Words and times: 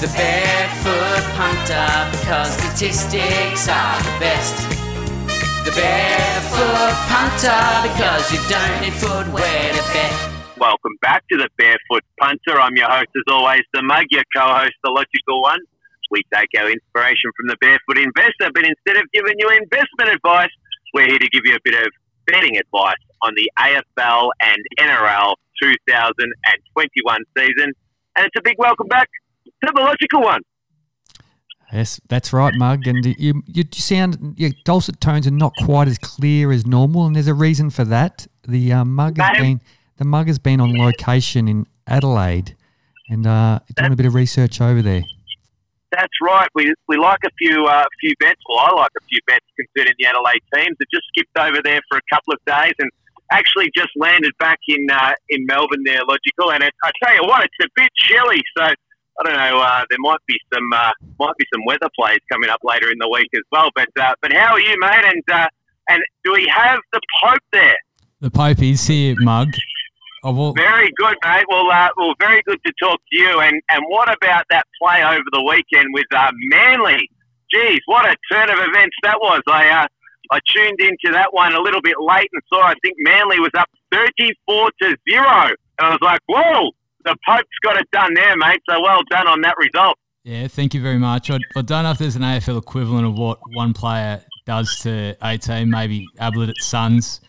The 0.00 0.12
barefoot 0.16 1.24
punter 1.36 1.88
because 2.12 2.52
statistics 2.52 3.68
are 3.68 3.96
the 4.00 4.16
best. 4.20 4.56
The 5.64 5.72
barefoot 5.72 6.96
punter 7.08 7.64
because 7.88 8.32
you 8.32 8.40
don't 8.48 8.80
need 8.80 8.92
footwear 8.92 9.72
to 9.72 9.84
bet. 9.92 10.12
Welcome 10.58 10.96
back 11.00 11.24
to 11.32 11.38
the 11.38 11.48
Barefoot 11.56 12.04
Punter. 12.20 12.60
I'm 12.60 12.76
your 12.76 12.88
host, 12.88 13.08
as 13.16 13.32
always, 13.32 13.62
the 13.72 13.82
Mug, 13.82 14.04
your 14.10 14.24
co-host, 14.36 14.72
the 14.84 14.90
logical 14.90 15.40
one. 15.40 15.60
We 16.10 16.20
take 16.34 16.48
our 16.60 16.70
inspiration 16.70 17.30
from 17.36 17.48
the 17.48 17.56
Barefoot 17.60 17.96
Investor, 17.96 18.52
but 18.52 18.64
instead 18.64 19.00
of 19.00 19.10
giving 19.12 19.34
you 19.38 19.48
investment 19.48 20.12
advice, 20.12 20.52
we're 20.92 21.08
here 21.08 21.18
to 21.18 21.28
give 21.28 21.42
you 21.44 21.56
a 21.56 21.62
bit 21.64 21.80
of 21.80 21.88
betting 22.26 22.58
advice 22.58 23.00
on 23.22 23.32
the 23.34 23.50
AFL 23.58 24.28
and 24.42 24.58
NRL 24.78 25.36
2021 25.62 27.18
season. 27.36 27.72
And 28.16 28.26
it's 28.26 28.36
a 28.36 28.42
big 28.42 28.56
welcome 28.58 28.88
back 28.88 29.08
to 29.64 29.72
the 29.74 29.80
logical 29.80 30.22
one. 30.22 30.40
Yes, 31.72 32.00
that's 32.08 32.32
right, 32.32 32.52
Mug. 32.54 32.86
And 32.86 33.06
you, 33.18 33.42
you 33.46 33.64
sound 33.72 34.34
your 34.36 34.50
dulcet 34.64 35.00
tones 35.00 35.26
are 35.26 35.32
not 35.32 35.52
quite 35.64 35.86
as 35.86 35.98
clear 35.98 36.50
as 36.50 36.66
normal, 36.66 37.06
and 37.06 37.14
there's 37.14 37.28
a 37.28 37.34
reason 37.34 37.70
for 37.70 37.84
that. 37.84 38.26
The 38.46 38.72
uh, 38.72 38.84
Mug 38.84 39.18
has 39.18 39.38
been 39.38 39.60
the 39.96 40.04
Mug 40.04 40.26
has 40.26 40.38
been 40.38 40.60
on 40.60 40.76
location 40.76 41.46
in 41.46 41.66
Adelaide, 41.86 42.56
and 43.08 43.26
uh, 43.26 43.60
doing 43.76 43.92
a 43.92 43.96
bit 43.96 44.06
of 44.06 44.14
research 44.14 44.60
over 44.60 44.82
there. 44.82 45.02
That's 45.92 46.14
right. 46.22 46.48
We, 46.54 46.72
we 46.88 46.96
like 46.96 47.18
a 47.24 47.30
few 47.38 47.66
uh, 47.66 47.84
few 48.00 48.12
bets. 48.18 48.40
Well, 48.48 48.58
I 48.58 48.74
like 48.74 48.92
a 48.96 49.04
few 49.08 49.18
bets 49.26 49.46
concerning 49.56 49.94
the 49.98 50.06
Adelaide 50.06 50.42
teams. 50.54 50.76
I 50.80 50.84
just 50.92 51.06
skipped 51.14 51.38
over 51.38 51.60
there 51.62 51.80
for 51.88 51.98
a 51.98 52.06
couple 52.12 52.34
of 52.34 52.40
days 52.46 52.74
and 52.78 52.90
actually 53.30 53.70
just 53.76 53.90
landed 53.96 54.32
back 54.38 54.58
in 54.66 54.86
uh, 54.90 55.12
in 55.28 55.46
Melbourne 55.46 55.82
there, 55.84 56.00
logical. 56.06 56.52
And 56.52 56.62
it, 56.62 56.74
I 56.82 56.90
tell 57.02 57.14
you 57.14 57.22
what, 57.22 57.44
it's 57.44 57.54
a 57.62 57.68
bit 57.76 57.90
chilly. 57.96 58.40
So 58.56 58.72
I 59.20 59.22
don't 59.28 59.36
know. 59.36 59.60
Uh, 59.60 59.84
there 59.90 59.98
might 60.00 60.18
be 60.26 60.38
some 60.52 60.64
uh, 60.74 60.92
might 61.18 61.36
be 61.38 61.44
some 61.52 61.62
weather 61.66 61.88
plays 61.98 62.20
coming 62.32 62.48
up 62.48 62.60
later 62.64 62.90
in 62.90 62.98
the 62.98 63.08
week 63.12 63.28
as 63.34 63.42
well. 63.52 63.68
But 63.74 63.88
uh, 64.00 64.14
but 64.22 64.32
how 64.32 64.54
are 64.54 64.60
you, 64.60 64.74
mate? 64.80 65.04
And 65.04 65.22
uh, 65.30 65.48
and 65.90 66.02
do 66.24 66.32
we 66.32 66.50
have 66.54 66.80
the 66.92 67.00
Pope 67.22 67.38
there? 67.52 67.76
The 68.20 68.30
Pope 68.30 68.62
is 68.62 68.86
here, 68.86 69.14
Mug. 69.18 69.48
Oh, 70.22 70.32
well, 70.32 70.52
very 70.52 70.90
good, 70.96 71.16
mate. 71.24 71.44
Well, 71.48 71.70
uh, 71.70 71.88
well, 71.96 72.14
very 72.18 72.42
good 72.46 72.60
to 72.64 72.72
talk 72.82 72.98
to 73.12 73.18
you. 73.18 73.40
And 73.40 73.60
and 73.70 73.82
what 73.88 74.08
about 74.08 74.44
that 74.50 74.64
play 74.82 75.02
over 75.02 75.24
the 75.32 75.42
weekend 75.42 75.88
with 75.92 76.06
uh, 76.14 76.30
Manly? 76.50 77.10
Geez, 77.52 77.80
what 77.86 78.06
a 78.06 78.16
turn 78.32 78.48
of 78.48 78.58
events 78.58 78.96
that 79.02 79.18
was. 79.20 79.42
I 79.48 79.68
uh, 79.68 79.86
I 80.32 80.40
tuned 80.54 80.80
into 80.80 81.12
that 81.12 81.34
one 81.34 81.54
a 81.54 81.60
little 81.60 81.82
bit 81.82 81.96
late 82.00 82.28
and 82.32 82.42
saw 82.52 82.62
I 82.62 82.74
think 82.82 82.96
Manly 83.00 83.38
was 83.38 83.50
up 83.58 83.68
thirty-four 83.92 84.70
to 84.82 84.96
zero, 85.10 85.48
and 85.78 85.80
I 85.80 85.90
was 85.90 85.98
like, 86.00 86.20
whoa, 86.26 86.70
the 87.04 87.16
Pope's 87.26 87.58
got 87.62 87.76
it 87.76 87.90
done 87.92 88.14
there, 88.14 88.36
mate. 88.36 88.60
So 88.68 88.80
well 88.80 89.00
done 89.10 89.26
on 89.26 89.40
that 89.42 89.56
result. 89.58 89.96
Yeah, 90.24 90.48
thank 90.48 90.74
you 90.74 90.82
very 90.82 90.98
much. 90.98 91.30
I, 91.30 91.38
I 91.56 91.62
don't 91.62 91.84
know 91.84 91.92
if 91.92 91.98
there's 91.98 92.16
an 92.16 92.22
AFL 92.22 92.58
equivalent 92.58 93.06
of 93.06 93.18
what 93.18 93.38
one 93.54 93.72
player 93.72 94.22
does 94.44 94.78
to 94.80 95.16
a 95.22 95.38
team. 95.38 95.70
Maybe 95.70 96.06
Ablett 96.18 96.50
at 96.50 96.56
Suns 96.60 97.20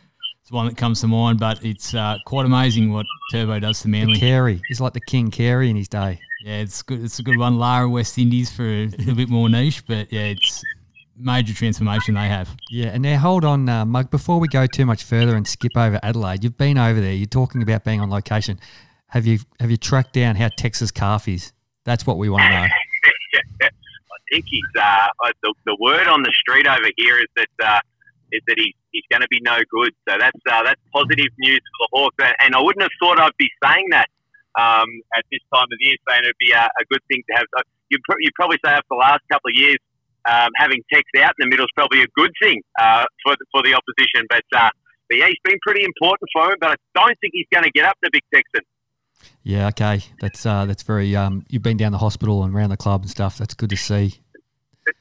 It's 0.41 0.52
one 0.52 0.66
that 0.66 0.75
comes 0.75 1.00
to 1.02 1.08
mind, 1.08 1.39
but 1.39 1.63
it's 1.63 1.94
uh, 1.94 2.17
quite 2.25 2.45
amazing 2.45 2.91
what 2.91 3.05
Turbo 3.31 3.59
does 3.59 3.81
to 3.83 3.88
Manly. 3.88 4.19
Carey, 4.19 4.61
he's 4.67 4.81
like 4.81 4.94
the 4.94 5.02
King 5.02 5.31
Carey 5.31 5.69
in 5.69 5.78
his 5.78 5.88
day. 5.88 6.19
Yeah, 6.44 6.58
it's 6.59 6.81
good. 6.81 7.03
It's 7.03 7.19
a 7.19 7.23
good 7.23 7.38
one. 7.38 7.58
Lara 7.58 7.88
West 7.88 8.17
Indies 8.17 8.52
for 8.52 8.66
a 8.66 8.88
little 8.88 9.16
bit 9.16 9.30
more 9.30 9.47
niche, 9.47 9.85
but 9.85 10.11
yeah, 10.11 10.33
it's 10.33 10.63
major 11.16 11.53
transformation 11.53 12.16
they 12.16 12.28
have. 12.28 12.50
Yeah, 12.69 12.88
and 12.88 13.03
now 13.03 13.17
hold 13.17 13.45
on, 13.45 13.69
uh, 13.69 13.85
Mug. 13.85 14.09
Before 14.09 14.39
we 14.39 14.47
go 14.47 14.66
too 14.66 14.85
much 14.85 15.03
further 15.03 15.35
and 15.35 15.47
skip 15.47 15.78
over 15.78 16.00
Adelaide, 16.03 16.44
you've 16.44 16.58
been 16.58 16.78
over 16.78 17.00
there. 17.00 17.13
You're 17.13 17.28
talking 17.28 17.61
about 17.61 17.83
being 17.83 18.02
on 18.02 18.09
location. 18.09 18.59
Have 19.12 19.28
you 19.28 19.40
have 19.59 19.70
you 19.70 19.78
tracked 19.78 20.14
down 20.14 20.36
how 20.36 20.50
Tex's 20.56 20.92
calf 20.92 21.28
is? 21.28 21.52
That's 21.84 22.08
what 22.08 22.17
we 22.17 22.30
want 22.30 22.44
to 22.44 22.50
know. 22.50 22.67
I 23.62 24.20
think 24.31 24.45
he's 24.48 24.64
uh, 24.80 25.08
the, 25.44 25.53
the 25.66 25.78
word 25.81 26.08
on 26.08 26.23
the 26.23 26.31
street 26.40 26.66
over 26.66 26.90
here 26.95 27.20
is 27.20 27.28
that 27.36 27.52
uh, 27.59 27.80
is 28.31 28.40
that 28.48 28.56
he's, 28.58 28.73
he's 28.92 29.03
going 29.12 29.20
to 29.20 29.28
be 29.28 29.40
no 29.44 29.58
good. 29.69 29.91
So 30.08 30.16
that's 30.18 30.40
uh, 30.50 30.63
that's 30.63 30.80
positive 30.94 31.28
news 31.40 31.59
for 31.59 31.78
the 31.84 31.90
Hawks. 31.91 32.35
And 32.40 32.56
I 32.56 32.62
wouldn't 32.62 32.81
have 32.81 32.96
thought 33.03 33.19
I'd 33.19 33.35
be 33.38 33.50
saying 33.59 33.88
that 33.91 34.08
um, 34.56 34.88
at 35.18 35.25
this 35.31 35.44
time 35.53 35.68
of 35.68 35.75
the 35.75 35.91
year, 35.91 35.97
saying 36.08 36.24
it'd 36.24 36.40
be 36.40 36.52
a, 36.56 36.64
a 36.64 36.85
good 36.90 37.03
thing 37.12 37.22
to 37.30 37.35
have. 37.35 37.46
You 37.90 38.00
you 38.19 38.31
probably 38.35 38.59
say 38.64 38.72
after 38.72 38.96
the 38.96 39.03
last 39.03 39.28
couple 39.28 39.52
of 39.52 39.59
years, 39.59 39.84
um, 40.24 40.56
having 40.56 40.80
Tex 40.88 41.03
out 41.19 41.35
in 41.35 41.47
the 41.47 41.52
middle 41.52 41.68
is 41.68 41.75
probably 41.75 42.00
a 42.00 42.12
good 42.16 42.31
thing 42.41 42.64
uh, 42.80 43.03
for 43.28 43.35
the, 43.35 43.44
for 43.52 43.59
the 43.64 43.75
opposition. 43.75 44.24
But 44.31 44.47
uh, 44.56 44.72
but 45.12 45.19
yeah, 45.19 45.28
he's 45.28 45.44
been 45.44 45.59
pretty 45.68 45.84
important 45.84 46.31
for 46.31 46.56
him. 46.56 46.58
But 46.64 46.72
I 46.72 46.78
don't 46.96 47.18
think 47.19 47.35
he's 47.35 47.52
going 47.52 47.68
to 47.68 47.74
get 47.75 47.84
up 47.84 48.00
to 48.00 48.09
Big 48.16 48.24
Texan. 48.31 48.64
Yeah, 49.44 49.68
okay, 49.70 50.02
that's 50.20 50.46
uh, 50.46 50.66
that's 50.66 50.84
very. 50.84 51.16
Um, 51.16 51.46
you've 51.50 51.64
been 51.64 51.78
down 51.78 51.92
the 51.92 51.98
hospital 51.98 52.44
and 52.44 52.54
around 52.54 52.70
the 52.70 52.78
club 52.78 53.02
and 53.02 53.09
stuff. 53.09 53.38
That's 53.38 53.54
good 53.54 53.70
to 53.72 53.78
see. 53.78 54.22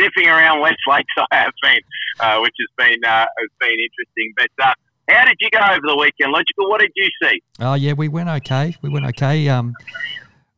sniffing 0.00 0.28
around 0.28 0.60
West 0.60 0.80
Lakes, 0.88 1.12
I 1.18 1.36
have 1.36 1.52
been, 1.62 1.78
uh, 2.20 2.38
which 2.40 2.54
has 2.58 2.68
been 2.88 3.04
uh, 3.04 3.26
has 3.38 3.50
been 3.60 3.70
interesting. 3.70 4.32
But 4.36 4.64
uh, 4.64 4.72
how 5.08 5.24
did 5.24 5.36
you 5.40 5.50
go 5.50 5.60
over 5.60 5.86
the 5.86 5.96
weekend, 5.96 6.32
Logical? 6.32 6.68
What 6.68 6.80
did 6.80 6.92
you 6.94 7.08
see? 7.22 7.42
Oh 7.60 7.74
yeah, 7.74 7.92
we 7.92 8.08
went 8.08 8.28
okay. 8.28 8.76
We 8.82 8.88
went 8.88 9.06
okay. 9.06 9.48
Um, 9.48 9.74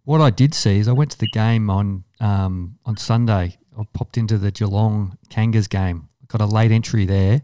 what 0.04 0.20
I 0.20 0.30
did 0.30 0.54
see 0.54 0.78
is 0.78 0.88
I 0.88 0.92
went 0.92 1.10
to 1.12 1.18
the 1.18 1.28
game 1.28 1.70
on 1.70 2.04
um, 2.20 2.78
on 2.84 2.96
Sunday. 2.96 3.58
I 3.78 3.84
popped 3.92 4.18
into 4.18 4.38
the 4.38 4.50
Geelong 4.50 5.16
Kangas 5.30 5.68
game. 5.68 6.08
Got 6.28 6.40
a 6.40 6.46
late 6.46 6.70
entry 6.70 7.06
there. 7.06 7.42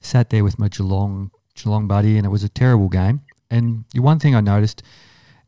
Sat 0.00 0.30
there 0.30 0.44
with 0.44 0.58
my 0.58 0.68
Geelong 0.68 1.30
Geelong 1.54 1.88
buddy, 1.88 2.16
and 2.16 2.26
it 2.26 2.30
was 2.30 2.44
a 2.44 2.48
terrible 2.48 2.88
game. 2.88 3.22
And 3.50 3.84
the 3.92 4.00
one 4.00 4.18
thing 4.18 4.34
I 4.34 4.40
noticed, 4.40 4.82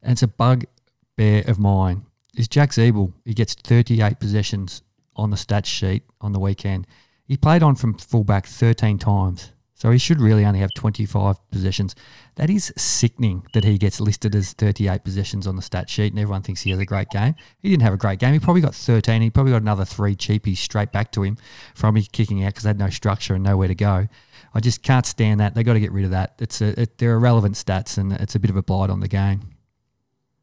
and 0.02 0.12
it's 0.12 0.22
a 0.22 0.28
bugbear 0.28 1.44
of 1.46 1.58
mine, 1.58 2.06
is 2.36 2.48
Jack 2.48 2.70
Ziebell. 2.70 3.12
He 3.24 3.34
gets 3.34 3.54
38 3.54 4.20
possessions 4.20 4.82
on 5.16 5.30
the 5.30 5.36
stats 5.36 5.66
sheet 5.66 6.04
on 6.20 6.32
the 6.32 6.40
weekend. 6.40 6.86
He 7.26 7.36
played 7.36 7.62
on 7.62 7.74
from 7.74 7.94
fullback 7.98 8.46
13 8.46 8.98
times. 8.98 9.52
So 9.80 9.90
he 9.90 9.96
should 9.96 10.20
really 10.20 10.44
only 10.44 10.60
have 10.60 10.74
25 10.74 11.36
possessions. 11.50 11.94
That 12.36 12.50
is 12.50 12.70
sickening 12.76 13.46
that 13.54 13.64
he 13.64 13.78
gets 13.78 13.98
listed 13.98 14.34
as 14.34 14.52
38 14.52 15.04
possessions 15.04 15.46
on 15.46 15.56
the 15.56 15.62
stat 15.62 15.88
sheet 15.88 16.12
and 16.12 16.18
everyone 16.20 16.42
thinks 16.42 16.60
he 16.60 16.70
has 16.70 16.78
a 16.78 16.84
great 16.84 17.08
game. 17.08 17.34
He 17.60 17.70
didn't 17.70 17.84
have 17.84 17.94
a 17.94 17.96
great 17.96 18.18
game. 18.18 18.34
He 18.34 18.40
probably 18.40 18.60
got 18.60 18.74
13. 18.74 19.22
He 19.22 19.30
probably 19.30 19.52
got 19.52 19.62
another 19.62 19.86
three 19.86 20.14
cheapies 20.14 20.58
straight 20.58 20.92
back 20.92 21.12
to 21.12 21.22
him 21.22 21.38
from 21.74 21.94
his 21.94 22.08
kicking 22.08 22.44
out 22.44 22.48
because 22.48 22.64
they 22.64 22.68
had 22.68 22.78
no 22.78 22.90
structure 22.90 23.34
and 23.34 23.42
nowhere 23.42 23.68
to 23.68 23.74
go. 23.74 24.06
I 24.54 24.60
just 24.60 24.82
can't 24.82 25.06
stand 25.06 25.40
that. 25.40 25.54
They've 25.54 25.64
got 25.64 25.74
to 25.74 25.80
get 25.80 25.92
rid 25.92 26.04
of 26.04 26.10
that. 26.10 26.34
It's 26.38 26.60
a, 26.60 26.80
it, 26.80 26.98
they're 26.98 27.14
irrelevant 27.14 27.54
stats 27.54 27.98
and 27.98 28.12
it's 28.12 28.34
a 28.34 28.38
bit 28.38 28.50
of 28.50 28.56
a 28.56 28.62
blight 28.62 28.90
on 28.90 29.00
the 29.00 29.08
game. 29.08 29.40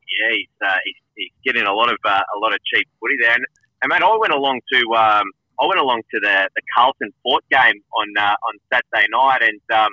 Yeah, 0.08 0.36
he's, 0.36 0.48
uh, 0.66 0.78
he's, 0.84 0.96
he's 1.16 1.32
getting 1.46 1.68
a 1.68 1.74
lot 1.74 1.90
of 1.90 1.98
uh, 2.06 2.22
a 2.36 2.40
lot 2.40 2.54
of 2.54 2.60
cheap 2.64 2.88
footy 3.00 3.16
there. 3.22 3.34
And 3.34 3.46
and 3.82 3.90
mate, 3.90 4.02
I 4.02 4.18
went 4.18 4.34
along 4.34 4.62
to 4.74 4.80
um, 4.96 5.26
I 5.60 5.66
went 5.66 5.80
along 5.80 6.02
to 6.12 6.20
the, 6.22 6.50
the 6.56 6.62
Carlton 6.76 7.12
Port 7.24 7.44
game 7.52 7.82
on 7.94 8.08
uh, 8.18 8.36
on 8.48 8.54
Saturday 8.72 9.08
night, 9.12 9.42
and 9.42 9.62
um, 9.78 9.92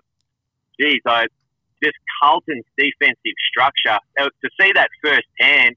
geez, 0.80 1.00
I 1.06 1.26
just 1.82 1.96
Carlton's 2.22 2.64
defensive 2.78 3.36
structure 3.50 3.98
to 4.18 4.50
see 4.60 4.72
that 4.74 4.88
firsthand, 5.02 5.76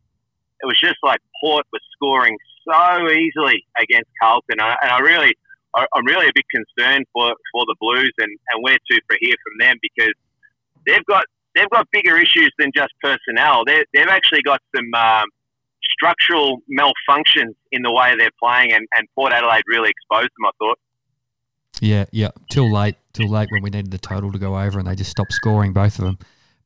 it 0.62 0.66
was 0.66 0.80
just 0.80 0.98
like 1.04 1.20
Port 1.42 1.66
was 1.74 1.82
scoring 1.94 2.38
so 2.64 3.10
easily 3.10 3.66
against 3.80 4.10
Carlton, 4.22 4.60
and 4.60 4.62
I, 4.62 4.76
and 4.82 4.92
I 4.92 5.00
really. 5.00 5.34
I'm 5.76 6.06
really 6.06 6.28
a 6.28 6.32
bit 6.34 6.46
concerned 6.50 7.06
for, 7.14 7.34
for 7.52 7.66
the 7.66 7.76
Blues 7.80 8.14
and, 8.18 8.30
and 8.52 8.64
where 8.64 8.78
to 8.78 9.02
for 9.08 9.18
here 9.20 9.36
from 9.44 9.68
them 9.68 9.78
because 9.82 10.14
they've 10.86 11.06
got 11.06 11.26
they've 11.56 11.70
got 11.70 11.88
bigger 11.92 12.18
issues 12.18 12.52
than 12.60 12.72
just 12.76 12.94
personnel. 13.02 13.64
they 13.66 13.84
have 13.96 14.10
actually 14.10 14.42
got 14.42 14.62
some 14.76 14.94
um, 14.94 15.26
structural 15.94 16.60
malfunctions 16.70 17.56
in 17.72 17.82
the 17.82 17.92
way 17.92 18.16
they're 18.18 18.30
playing, 18.42 18.72
and, 18.74 18.88
and 18.96 19.08
Port 19.16 19.34
Adelaide 19.34 19.64
really 19.68 19.90
exposed 19.90 20.30
them. 20.38 20.46
I 20.46 20.52
thought. 20.60 20.80
Yeah, 21.82 22.06
yeah. 22.12 22.32
Till 22.50 22.72
late, 22.72 22.96
till 23.14 23.30
late 23.30 23.50
when 23.52 23.62
we 23.62 23.70
needed 23.70 23.92
the 23.92 23.98
total 23.98 24.32
to 24.32 24.40
go 24.40 24.60
over, 24.60 24.80
and 24.80 24.88
they 24.88 24.96
just 24.96 25.12
stopped 25.12 25.34
scoring 25.34 25.74
both 25.74 26.00
of 26.00 26.06
them. 26.06 26.18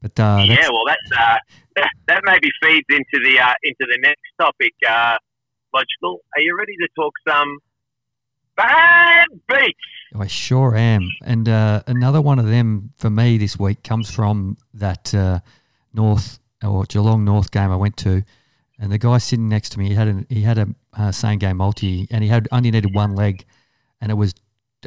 But 0.01 0.19
uh, 0.19 0.43
yeah, 0.45 0.69
well, 0.69 0.85
that's 0.87 1.19
uh, 1.19 1.37
that, 1.75 1.89
that 2.07 2.21
maybe 2.25 2.49
feeds 2.61 2.85
into 2.89 3.23
the 3.23 3.39
uh, 3.39 3.53
into 3.63 3.85
the 3.91 3.99
next 4.01 4.21
topic. 4.39 4.73
Uh, 4.87 5.17
logical. 5.73 6.19
Are 6.35 6.41
you 6.41 6.55
ready 6.57 6.75
to 6.81 6.87
talk 6.95 7.13
some 7.27 7.57
bad 8.55 9.27
beats? 9.47 9.79
I 10.15 10.27
sure 10.27 10.75
am. 10.75 11.09
And 11.23 11.47
uh, 11.47 11.83
another 11.87 12.21
one 12.21 12.39
of 12.39 12.47
them 12.47 12.91
for 12.97 13.09
me 13.09 13.37
this 13.37 13.57
week 13.57 13.83
comes 13.83 14.11
from 14.11 14.57
that 14.73 15.13
uh, 15.13 15.39
North 15.93 16.39
or 16.63 16.83
Geelong 16.85 17.23
North 17.23 17.51
game 17.51 17.71
I 17.71 17.75
went 17.75 17.97
to 17.97 18.23
and 18.81 18.91
the 18.91 18.97
guy 18.97 19.19
sitting 19.19 19.47
next 19.47 19.69
to 19.69 19.79
me, 19.79 19.89
he 19.89 19.93
had 19.93 20.07
a, 20.07 20.25
he 20.27 20.41
had 20.41 20.57
a 20.57 20.67
uh, 20.97 21.11
same 21.11 21.37
game 21.37 21.57
multi, 21.57 22.07
and 22.09 22.23
he 22.23 22.29
had 22.29 22.47
only 22.51 22.71
needed 22.71 22.95
one 22.95 23.15
leg, 23.15 23.45
and 24.01 24.11
it 24.11 24.15
was 24.15 24.33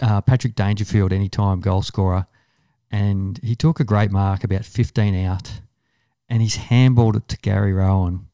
uh, 0.03 0.21
Patrick 0.21 0.57
Dangerfield, 0.57 1.13
anytime 1.13 1.61
goal 1.61 1.81
scorer, 1.81 2.27
and 2.91 3.39
he 3.43 3.55
took 3.55 3.79
a 3.79 3.85
great 3.85 4.11
mark 4.11 4.43
about 4.43 4.65
15 4.65 5.15
out, 5.25 5.61
and 6.29 6.43
he's 6.43 6.57
handballed 6.57 7.15
it 7.15 7.29
to 7.29 7.37
Gary 7.39 7.73
Rohan 7.73 8.27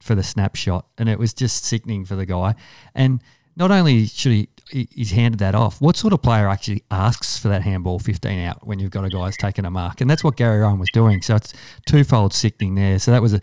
for 0.00 0.14
the 0.14 0.22
snapshot, 0.22 0.86
and 0.98 1.08
it 1.08 1.18
was 1.18 1.32
just 1.32 1.64
sickening 1.64 2.04
for 2.04 2.14
the 2.14 2.26
guy. 2.26 2.54
And 2.94 3.22
not 3.56 3.70
only 3.70 4.06
should 4.06 4.32
he 4.32 4.48
he's 4.70 5.12
handed 5.12 5.38
that 5.38 5.54
off. 5.54 5.80
What 5.80 5.96
sort 5.96 6.12
of 6.12 6.22
player 6.22 6.48
actually 6.48 6.82
asks 6.90 7.38
for 7.38 7.48
that 7.48 7.62
handball 7.62 7.98
15 7.98 8.38
out 8.40 8.66
when 8.66 8.78
you've 8.78 8.90
got 8.90 9.04
a 9.04 9.08
guy 9.08 9.26
who's 9.26 9.36
taken 9.36 9.64
a 9.64 9.70
mark? 9.70 10.00
And 10.00 10.10
that's 10.10 10.24
what 10.24 10.36
Gary 10.36 10.60
Rohan 10.60 10.78
was 10.78 10.90
doing. 10.92 11.22
So 11.22 11.36
it's 11.36 11.52
twofold 11.86 12.32
sickening 12.32 12.74
there. 12.74 12.98
So 12.98 13.10
that 13.10 13.22
was 13.22 13.34
a 13.34 13.40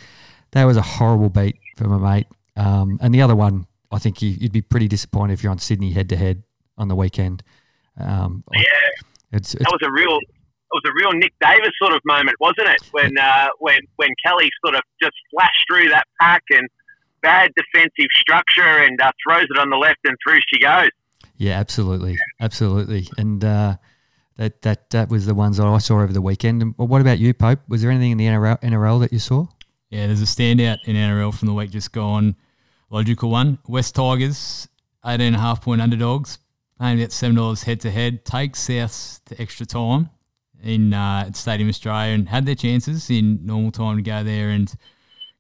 that 0.52 0.66
was 0.66 0.78
a 0.78 0.82
horrible 0.82 1.30
beat 1.30 1.58
for 1.78 1.86
my 1.86 2.16
mate. 2.16 2.28
Um, 2.56 3.00
and 3.02 3.14
the 3.14 3.22
other 3.22 3.36
one, 3.36 3.66
I 3.92 4.00
think 4.00 4.22
you, 4.22 4.38
would 4.42 4.52
be 4.52 4.62
pretty 4.62 4.88
disappointed 4.88 5.34
if 5.34 5.44
you're 5.44 5.52
on 5.52 5.60
Sydney 5.60 5.92
head 5.92 6.10
to 6.10 6.16
head 6.16 6.44
on 6.78 6.88
the 6.88 6.96
weekend. 6.96 7.42
Um, 8.00 8.44
yeah, 8.54 8.62
it's, 9.32 9.54
it's, 9.56 9.64
that 9.64 9.72
was 9.72 9.82
a 9.84 9.92
real. 9.92 10.18
It 10.18 10.82
was 10.84 10.92
a 10.92 11.04
real 11.04 11.20
Nick 11.20 11.34
Davis 11.40 11.70
sort 11.80 11.94
of 11.94 12.02
moment, 12.04 12.36
wasn't 12.40 12.68
it? 12.68 12.82
When 12.92 13.16
uh, 13.18 13.48
when 13.60 13.80
when 13.98 14.10
Kelly 14.26 14.50
sort 14.66 14.76
of 14.76 14.82
just 15.02 15.14
flashed 15.32 15.66
through 15.70 15.90
that 15.90 16.06
pack 16.20 16.42
and 16.50 16.68
bad 17.24 17.52
defensive 17.56 18.12
structure 18.16 18.62
and 18.62 19.02
uh, 19.02 19.12
throws 19.26 19.46
it 19.50 19.58
on 19.58 19.70
the 19.70 19.78
left 19.78 20.00
and 20.04 20.16
through 20.24 20.40
she 20.54 20.60
goes. 20.60 20.90
Yeah, 21.38 21.60
absolutely, 21.60 22.20
absolutely, 22.40 23.08
and 23.18 23.44
uh, 23.44 23.78
that 24.38 24.62
that 24.62 24.92
that 24.92 25.10
was 25.10 25.26
the 25.26 25.34
ones 25.34 25.58
that 25.58 25.66
I 25.66 25.80
saw 25.80 26.02
over 26.02 26.14
the 26.14 26.22
weekend. 26.22 26.62
And 26.62 26.74
what 26.78 27.02
about 27.02 27.18
you, 27.18 27.34
Pope? 27.34 27.60
Was 27.68 27.82
there 27.82 27.90
anything 27.90 28.12
in 28.12 28.18
the 28.18 28.28
NRL, 28.28 28.62
NRL 28.62 29.00
that 29.02 29.12
you 29.12 29.20
saw? 29.20 29.48
Yeah, 29.90 30.08
there's 30.08 30.22
a 30.22 30.26
standout 30.26 30.78
in 30.86 30.96
NRL 30.96 31.34
from 31.34 31.48
the 31.48 31.54
week 31.54 31.72
just 31.72 31.92
gone. 31.92 32.36
Logical 32.90 33.30
one: 33.30 33.58
West 33.68 33.96
Tigers, 33.96 34.68
eighteen 35.06 35.28
and 35.28 35.36
a 35.36 35.40
half 35.40 35.62
point 35.62 35.82
underdogs, 35.82 36.38
paying 36.80 37.02
at 37.02 37.12
seven 37.12 37.36
dollars 37.36 37.64
head 37.64 37.80
to 37.82 37.92
head. 37.92 38.26
Take 38.26 38.54
Souths 38.54 39.24
to 39.26 39.42
extra 39.42 39.66
time 39.66 40.12
in 40.64 40.94
uh, 40.94 41.32
Stadium 41.34 41.68
Australia 41.68 42.14
and 42.14 42.30
had 42.30 42.46
their 42.46 42.56
chances 42.56 43.10
in 43.10 43.46
normal 43.46 43.72
time 43.72 43.98
to 43.98 44.02
go 44.02 44.24
there 44.24 44.50
and 44.50 44.74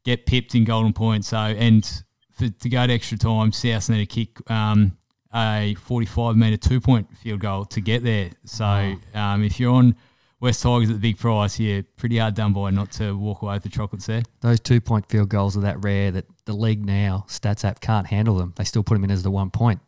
get 0.04 0.26
pipped 0.26 0.56
in 0.56 0.64
golden 0.64 0.94
point. 0.94 1.26
So 1.26 1.38
and 1.38 1.86
for, 2.32 2.50
to 2.50 2.70
go 2.70 2.86
to 2.88 2.94
extra 2.94 3.18
time, 3.18 3.52
South 3.52 3.90
need 3.90 4.00
to 4.00 4.06
kick 4.06 4.52
um, 4.52 4.98
a 5.34 5.76
45 5.80 6.36
metre 6.36 6.58
two 6.58 6.80
point 6.82 7.16
field 7.18 7.40
goal 7.40 7.66
to 7.66 7.82
get 7.82 8.04
there. 8.04 8.32
So 8.46 8.96
um, 9.14 9.44
if 9.44 9.60
you're 9.60 9.74
on 9.74 9.96
West 10.40 10.62
Tigers 10.62 10.90
at 10.90 10.96
the 10.96 11.00
big 11.00 11.18
price, 11.18 11.60
yeah, 11.60 11.82
pretty 11.98 12.18
hard 12.18 12.36
done 12.36 12.54
by 12.54 12.70
not 12.70 12.92
to 12.94 13.18
walk 13.18 13.42
away 13.42 13.56
with 13.56 13.64
the 13.64 13.70
chocolates 13.70 14.08
there. 14.08 14.24
Those 14.42 14.60
two 14.60 14.82
point 14.82 15.08
field 15.08 15.30
goals 15.30 15.56
are 15.58 15.62
that 15.62 15.84
rare 15.84 16.12
that 16.12 16.26
the 16.46 16.54
league 16.54 16.86
now, 16.86 17.26
Stats 17.28 17.64
app, 17.64 17.80
can't 17.80 18.08
handle 18.08 18.36
them. 18.38 18.54
They 18.58 18.64
still 18.64 18.84
put 18.84 18.96
them 18.96 19.04
in 19.04 19.12
as 19.12 19.24
the 19.24 19.32
one 19.32 19.50
point. 19.50 19.80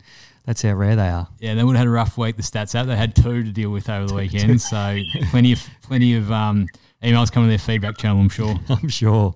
That's 0.45 0.61
how 0.61 0.73
rare 0.73 0.95
they 0.95 1.09
are. 1.09 1.27
Yeah, 1.39 1.55
they 1.55 1.63
would 1.63 1.75
have 1.75 1.81
had 1.81 1.87
a 1.87 1.91
rough 1.91 2.17
week. 2.17 2.37
The 2.37 2.43
stats 2.43 2.75
app 2.75 2.85
they 2.85 2.95
had 2.95 3.15
two 3.15 3.43
to 3.43 3.51
deal 3.51 3.71
with 3.71 3.89
over 3.89 4.05
the 4.05 4.13
weekend, 4.15 4.61
so 4.61 4.99
plenty 5.31 5.53
of 5.53 5.67
plenty 5.81 6.15
of 6.15 6.31
um, 6.31 6.67
emails 7.03 7.31
coming 7.31 7.49
to 7.49 7.51
their 7.51 7.57
feedback 7.57 7.97
channel. 7.97 8.21
I'm 8.21 8.29
sure. 8.29 8.55
I'm 8.69 8.89
sure. 8.89 9.35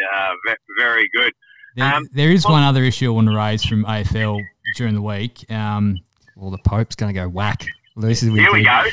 Yeah, 0.00 0.32
very 0.78 1.08
good. 1.14 1.32
There, 1.76 1.94
um, 1.94 2.08
there 2.12 2.30
is 2.30 2.44
well, 2.44 2.54
one 2.54 2.62
other 2.62 2.82
issue 2.82 3.06
I 3.06 3.14
want 3.14 3.28
to 3.28 3.36
raise 3.36 3.64
from 3.64 3.84
AFL 3.84 4.40
during 4.76 4.94
the 4.94 5.02
week. 5.02 5.50
Um, 5.50 5.98
well, 6.36 6.50
the 6.50 6.58
Pope's 6.58 6.96
going 6.96 7.14
to 7.14 7.20
go 7.20 7.28
whack. 7.28 7.66
This 7.96 8.22
is 8.22 8.32
Here 8.34 8.52
we 8.52 8.64
go. 8.64 8.84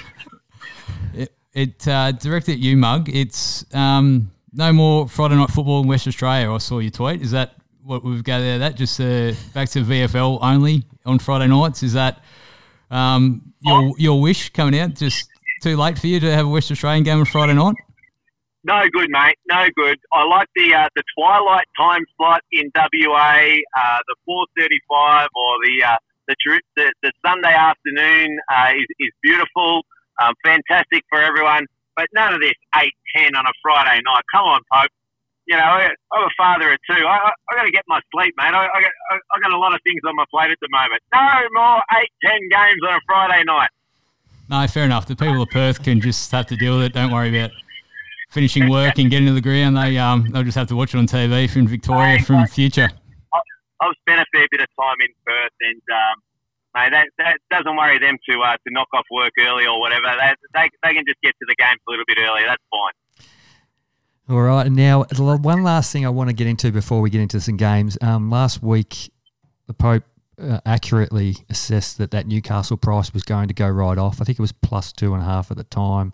It, 1.13 1.33
it 1.53 1.87
uh, 1.87 2.11
directed 2.11 2.53
at 2.53 2.59
you, 2.59 2.77
Mug. 2.77 3.09
It's 3.09 3.65
um, 3.73 4.31
no 4.53 4.71
more 4.71 5.07
Friday 5.07 5.35
night 5.35 5.49
football 5.49 5.81
in 5.81 5.87
West 5.87 6.07
Australia. 6.07 6.51
I 6.51 6.57
saw 6.59 6.79
your 6.79 6.91
tweet. 6.91 7.21
Is 7.21 7.31
that 7.31 7.55
what 7.83 8.03
we've 8.03 8.23
got 8.23 8.39
there? 8.39 8.59
That 8.59 8.75
just 8.75 8.99
uh, 8.99 9.33
back 9.53 9.69
to 9.69 9.83
VFL 9.83 10.39
only 10.41 10.83
on 11.05 11.19
Friday 11.19 11.47
nights. 11.47 11.83
Is 11.83 11.93
that 11.93 12.23
um, 12.91 13.53
your 13.61 13.93
your 13.97 14.21
wish 14.21 14.49
coming 14.49 14.79
out? 14.79 14.95
Just 14.95 15.29
too 15.61 15.75
late 15.77 15.97
for 15.97 16.07
you 16.07 16.19
to 16.19 16.31
have 16.31 16.45
a 16.45 16.49
West 16.49 16.71
Australian 16.71 17.03
game 17.03 17.19
on 17.19 17.25
Friday 17.25 17.53
night? 17.53 17.75
No 18.67 18.83
good, 18.91 19.07
mate. 19.09 19.39
No 19.47 19.63
good. 19.77 19.97
I 20.11 20.27
like 20.27 20.49
the 20.53 20.75
uh, 20.75 20.89
the 20.93 21.03
twilight 21.15 21.65
time 21.79 22.03
slot 22.17 22.41
in 22.51 22.69
WA, 22.75 23.39
uh, 23.79 23.99
the 24.11 24.15
four 24.25 24.45
thirty 24.59 24.79
five 24.91 25.29
or 25.33 25.55
the, 25.63 25.87
uh, 25.87 25.95
the, 26.27 26.35
the 26.75 26.93
the 27.01 27.11
Sunday 27.25 27.55
afternoon 27.55 28.37
uh, 28.51 28.75
is 28.75 28.85
is 28.99 29.11
beautiful, 29.23 29.85
um, 30.21 30.33
fantastic 30.43 31.05
for 31.07 31.21
everyone. 31.21 31.65
But 31.95 32.07
none 32.13 32.33
of 32.33 32.41
this 32.41 32.59
eight 32.75 32.91
ten 33.15 33.37
on 33.37 33.45
a 33.45 33.55
Friday 33.63 34.01
night. 34.03 34.23
Come 34.35 34.43
on, 34.43 34.59
Pope. 34.69 34.91
You 35.47 35.55
know, 35.55 35.63
I'm 35.63 36.23
a 36.23 36.29
father 36.35 36.73
of 36.73 36.79
two. 36.91 37.07
I, 37.07 37.15
I, 37.23 37.31
I 37.31 37.55
got 37.55 37.63
to 37.63 37.71
get 37.71 37.85
my 37.87 38.01
sleep, 38.11 38.35
mate. 38.35 38.51
I, 38.51 38.67
I, 38.67 38.81
got, 38.83 38.91
I 39.31 39.39
got 39.39 39.53
a 39.53 39.57
lot 39.57 39.73
of 39.75 39.79
things 39.87 40.01
on 40.05 40.13
my 40.17 40.25
plate 40.29 40.51
at 40.51 40.59
the 40.59 40.67
moment. 40.69 41.01
No 41.15 41.23
more 41.55 41.81
eight 42.03 42.11
ten 42.19 42.41
games 42.51 42.81
on 42.83 42.95
a 42.95 43.01
Friday 43.07 43.45
night. 43.45 43.69
No, 44.49 44.67
fair 44.67 44.83
enough. 44.83 45.07
The 45.07 45.15
people 45.15 45.41
of 45.41 45.49
Perth 45.51 45.81
can 45.81 46.01
just 46.01 46.29
have 46.33 46.47
to 46.47 46.57
deal 46.57 46.75
with 46.75 46.87
it. 46.87 46.93
Don't 46.93 47.13
worry 47.13 47.29
about 47.29 47.51
finishing 48.29 48.69
work 48.69 48.97
and 48.97 49.09
getting 49.09 49.27
to 49.27 49.33
the 49.33 49.41
ground, 49.41 49.77
they 49.77 49.97
um 49.97 50.27
they'll 50.31 50.43
just 50.43 50.57
have 50.57 50.67
to 50.67 50.75
watch 50.75 50.93
it 50.93 50.97
on 50.97 51.07
TV 51.07 51.49
from 51.49 51.67
Victoria 51.67 52.19
from 52.19 52.45
future. 52.47 52.89
I've 53.79 53.93
spent 54.01 54.19
a 54.19 54.25
fair 54.33 54.47
bit 54.49 54.61
of 54.61 54.67
time 54.79 54.95
in 55.01 55.13
Perth, 55.25 55.51
and 55.61 55.81
um, 55.93 56.15
mate, 56.75 56.91
that, 56.91 57.07
that 57.19 57.37
doesn't 57.51 57.75
worry 57.75 57.99
them 57.99 58.17
to 58.29 58.39
uh, 58.41 58.53
to 58.53 58.73
knock 58.73 58.87
off 58.93 59.05
work 59.11 59.33
early 59.39 59.65
or 59.67 59.79
whatever. 59.79 60.07
They, 60.19 60.33
they 60.53 60.69
they 60.83 60.93
can 60.93 61.03
just 61.07 61.21
get 61.21 61.33
to 61.39 61.45
the 61.47 61.55
games 61.55 61.79
a 61.87 61.91
little 61.91 62.05
bit 62.07 62.17
earlier. 62.19 62.45
That's 62.47 62.63
fine. 62.71 62.93
All 64.29 64.41
right. 64.41 64.65
and 64.65 64.75
Now, 64.75 65.05
one 65.15 65.63
last 65.63 65.93
thing 65.93 66.05
I 66.05 66.09
want 66.09 66.29
to 66.29 66.33
get 66.33 66.47
into 66.47 66.71
before 66.71 66.99
we 66.99 67.09
get 67.09 67.21
into 67.21 67.39
some 67.39 67.55
games. 67.55 67.97
Um, 68.01 68.29
last 68.29 68.61
week, 68.61 69.09
the 69.67 69.73
Pope 69.73 70.03
uh, 70.41 70.59
accurately 70.65 71.37
assessed 71.49 71.97
that 71.99 72.11
that 72.11 72.27
Newcastle 72.27 72.75
price 72.75 73.13
was 73.13 73.23
going 73.23 73.47
to 73.47 73.53
go 73.53 73.69
right 73.69 73.97
off. 73.97 74.21
I 74.21 74.25
think 74.25 74.37
it 74.37 74.41
was 74.41 74.51
plus 74.51 74.91
two 74.91 75.13
and 75.13 75.23
a 75.23 75.25
half 75.25 75.49
at 75.49 75.57
the 75.57 75.63
time. 75.63 76.11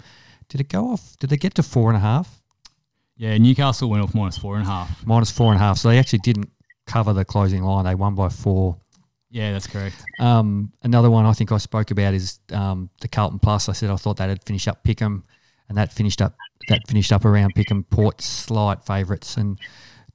Did 0.53 0.61
it 0.61 0.69
go 0.69 0.91
off? 0.91 1.17
Did 1.17 1.31
they 1.31 1.37
get 1.37 1.55
to 1.55 1.63
four 1.63 1.89
and 1.89 1.97
a 1.97 1.99
half? 1.99 2.39
Yeah, 3.17 3.35
Newcastle 3.39 3.89
went 3.89 4.03
off 4.03 4.13
minus 4.13 4.37
four 4.37 4.55
and 4.55 4.63
a 4.63 4.69
half. 4.69 5.03
Minus 5.03 5.31
four 5.31 5.51
and 5.51 5.59
a 5.59 5.63
half. 5.65 5.79
So 5.79 5.89
they 5.89 5.97
actually 5.97 6.19
didn't 6.19 6.51
cover 6.85 7.11
the 7.11 7.25
closing 7.25 7.63
line. 7.63 7.85
They 7.85 7.95
won 7.95 8.13
by 8.13 8.29
four. 8.29 8.77
Yeah, 9.31 9.51
that's 9.51 9.65
correct. 9.65 9.95
Um, 10.19 10.71
another 10.83 11.09
one 11.09 11.25
I 11.25 11.33
think 11.33 11.51
I 11.51 11.57
spoke 11.57 11.89
about 11.89 12.13
is 12.13 12.39
um, 12.51 12.91
the 13.01 13.07
Carlton 13.07 13.39
Plus. 13.39 13.67
I 13.67 13.73
said 13.73 13.89
I 13.89 13.95
thought 13.95 14.17
that'd 14.17 14.43
finish 14.43 14.67
up 14.67 14.83
pick'em, 14.83 15.23
and 15.69 15.77
that 15.79 15.91
finished 15.91 16.21
up 16.21 16.35
that 16.69 16.81
finished 16.87 17.11
up 17.11 17.25
around 17.25 17.55
pick'em. 17.55 17.83
Port 17.89 18.21
slight 18.21 18.83
favourites, 18.83 19.37
and 19.37 19.59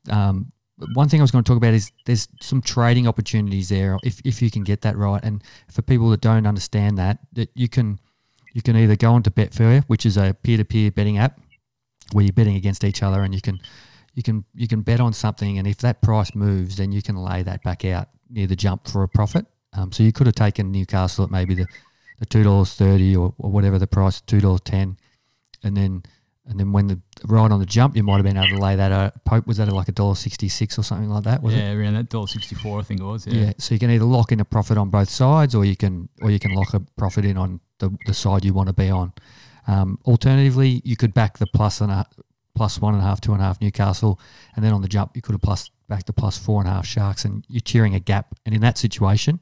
um, 0.08 0.52
one 0.94 1.08
thing 1.08 1.20
I 1.20 1.24
was 1.24 1.32
going 1.32 1.42
to 1.42 1.48
talk 1.48 1.56
about 1.56 1.74
is 1.74 1.90
there's 2.06 2.28
some 2.40 2.62
trading 2.62 3.08
opportunities 3.08 3.70
there 3.70 3.98
if 4.04 4.20
if 4.24 4.40
you 4.40 4.52
can 4.52 4.62
get 4.62 4.82
that 4.82 4.96
right. 4.96 5.20
And 5.24 5.42
for 5.68 5.82
people 5.82 6.10
that 6.10 6.20
don't 6.20 6.46
understand 6.46 6.96
that, 6.98 7.18
that 7.32 7.50
you 7.56 7.68
can 7.68 7.98
you 8.54 8.62
can 8.62 8.76
either 8.76 8.96
go 8.96 9.12
onto 9.12 9.30
Betfair, 9.30 9.84
which 9.86 10.06
is 10.06 10.16
a 10.16 10.36
peer-to-peer 10.42 10.90
betting 10.90 11.18
app, 11.18 11.40
where 12.12 12.24
you're 12.24 12.32
betting 12.32 12.56
against 12.56 12.84
each 12.84 13.02
other, 13.02 13.22
and 13.22 13.34
you 13.34 13.40
can 13.40 13.58
you 14.14 14.22
can 14.22 14.44
you 14.54 14.66
can 14.66 14.82
bet 14.82 15.00
on 15.00 15.12
something, 15.12 15.58
and 15.58 15.66
if 15.66 15.78
that 15.78 16.02
price 16.02 16.34
moves, 16.34 16.76
then 16.76 16.92
you 16.92 17.02
can 17.02 17.16
lay 17.16 17.42
that 17.42 17.62
back 17.62 17.84
out 17.84 18.08
near 18.30 18.46
the 18.46 18.56
jump 18.56 18.88
for 18.88 19.02
a 19.02 19.08
profit. 19.08 19.46
Um, 19.74 19.92
so 19.92 20.02
you 20.02 20.12
could 20.12 20.26
have 20.26 20.34
taken 20.34 20.72
Newcastle 20.72 21.24
at 21.24 21.30
maybe 21.30 21.54
the, 21.54 21.66
the 22.18 22.26
two 22.26 22.42
dollars 22.42 22.74
thirty 22.74 23.14
or, 23.14 23.34
or 23.38 23.50
whatever 23.50 23.78
the 23.78 23.86
price, 23.86 24.20
two 24.20 24.40
dollars 24.40 24.62
ten, 24.62 24.96
and 25.62 25.76
then 25.76 26.02
and 26.46 26.58
then 26.58 26.72
when 26.72 26.86
the 26.86 26.98
right 27.26 27.50
on 27.50 27.60
the 27.60 27.66
jump, 27.66 27.94
you 27.94 28.02
might 28.02 28.16
have 28.16 28.24
been 28.24 28.38
able 28.38 28.56
to 28.56 28.62
lay 28.62 28.74
that. 28.74 28.90
Out. 28.90 29.24
Pope 29.26 29.46
was 29.46 29.58
that 29.58 29.70
like 29.70 29.88
a 29.88 29.92
dollar 29.92 30.14
sixty 30.14 30.48
six 30.48 30.78
or 30.78 30.82
something 30.82 31.10
like 31.10 31.24
that? 31.24 31.42
Was 31.42 31.54
yeah, 31.54 31.70
it? 31.70 31.74
around 31.76 31.94
that 31.94 32.08
dollar 32.08 32.26
sixty 32.26 32.54
four, 32.54 32.80
I 32.80 32.82
think 32.82 33.00
it 33.00 33.04
was. 33.04 33.26
Yeah. 33.26 33.44
yeah. 33.44 33.52
So 33.58 33.74
you 33.74 33.78
can 33.78 33.90
either 33.90 34.06
lock 34.06 34.32
in 34.32 34.40
a 34.40 34.44
profit 34.46 34.78
on 34.78 34.88
both 34.88 35.10
sides, 35.10 35.54
or 35.54 35.66
you 35.66 35.76
can 35.76 36.08
or 36.22 36.30
you 36.30 36.38
can 36.38 36.54
lock 36.54 36.72
a 36.72 36.80
profit 36.96 37.26
in 37.26 37.36
on 37.36 37.60
the, 37.78 37.96
the 38.06 38.14
side 38.14 38.44
you 38.44 38.54
want 38.54 38.68
to 38.68 38.72
be 38.72 38.90
on. 38.90 39.12
Um, 39.66 39.98
alternatively, 40.06 40.80
you 40.84 40.96
could 40.96 41.12
back 41.12 41.38
the 41.38 41.46
plus 41.46 41.80
and 41.80 41.92
a, 41.92 42.06
plus 42.54 42.80
one 42.80 42.94
and 42.94 43.02
a 43.02 43.06
half, 43.06 43.20
two 43.20 43.32
and 43.32 43.40
a 43.40 43.44
half 43.44 43.60
Newcastle, 43.60 44.18
and 44.56 44.64
then 44.64 44.72
on 44.72 44.82
the 44.82 44.88
jump 44.88 45.14
you 45.14 45.22
could 45.22 45.32
have 45.32 45.42
plus 45.42 45.70
back 45.88 46.04
the 46.04 46.12
plus 46.12 46.38
four 46.38 46.60
and 46.60 46.68
a 46.68 46.72
half 46.72 46.86
Sharks, 46.86 47.24
and 47.24 47.44
you're 47.48 47.60
cheering 47.60 47.94
a 47.94 48.00
gap. 48.00 48.34
And 48.44 48.54
in 48.54 48.60
that 48.62 48.78
situation, 48.78 49.40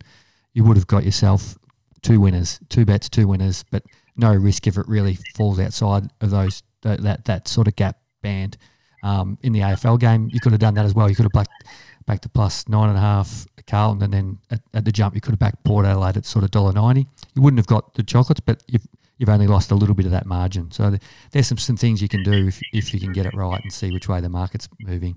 you 0.53 0.65
would 0.65 0.77
have 0.77 0.87
got 0.87 1.05
yourself 1.05 1.57
two 2.03 2.21
winners, 2.21 2.61
two 2.69 2.85
bets, 2.85 3.09
two 3.09 3.27
winners, 3.27 3.65
but 3.71 3.83
no 4.17 4.35
risk 4.35 4.67
if 4.67 4.77
it 4.77 4.87
really 4.89 5.19
falls 5.35 5.59
outside 5.61 6.11
of 6.21 6.31
those 6.31 6.63
that 6.83 7.03
that, 7.03 7.25
that 7.25 7.49
sort 7.49 7.69
of 7.69 7.77
gap 7.77 7.99
band. 8.23 8.57
Um, 9.03 9.39
in 9.43 9.53
the 9.53 9.61
AFL 9.61 10.01
game, 10.01 10.29
you 10.33 10.41
could 10.41 10.53
have 10.53 10.61
done 10.61 10.75
that 10.75 10.85
as 10.85 10.95
well. 10.95 11.09
You 11.09 11.15
could 11.15 11.27
have 11.27 11.33
backed 11.33 11.65
back 12.07 12.21
to 12.23 12.29
plus 12.29 12.69
nine 12.69 12.89
and 12.89 12.99
a 12.99 13.01
half 13.01 13.47
Carlton, 13.67 14.03
and 14.03 14.13
then 14.13 14.39
at, 14.51 14.61
at 14.75 14.85
the 14.85 14.93
jump 14.93 15.15
you 15.15 15.21
could 15.21 15.33
have 15.33 15.39
backed 15.39 15.65
Port 15.65 15.87
Adelaide 15.87 16.17
at 16.17 16.25
sort 16.25 16.45
of 16.45 16.51
dollar 16.51 16.73
ninety. 16.73 17.07
You 17.35 17.43
wouldn't 17.43 17.59
have 17.59 17.67
got 17.67 17.95
the 17.95 18.03
chocolates, 18.03 18.41
but 18.41 18.63
you've 18.69 18.87
you've 19.19 19.29
only 19.29 19.47
lost 19.47 19.71
a 19.71 19.75
little 19.75 19.95
bit 19.95 20.07
of 20.07 20.13
that 20.13 20.27
margin. 20.27 20.71
So 20.71 20.91
the, 20.91 21.01
there's 21.33 21.47
some 21.47 21.59
some 21.59 21.77
things 21.77 22.03
you 22.03 22.09
can 22.09 22.23
do 22.23 22.49
if 22.49 22.61
if 22.73 22.95
you 22.95 23.01
can 23.01 23.13
get 23.13 23.27
it 23.27 23.35
right 23.35 23.61
and 23.63 23.73
see 23.73 23.91
which 23.91 24.09
way 24.09 24.21
the 24.21 24.29
market's 24.29 24.69
moving. 24.81 25.17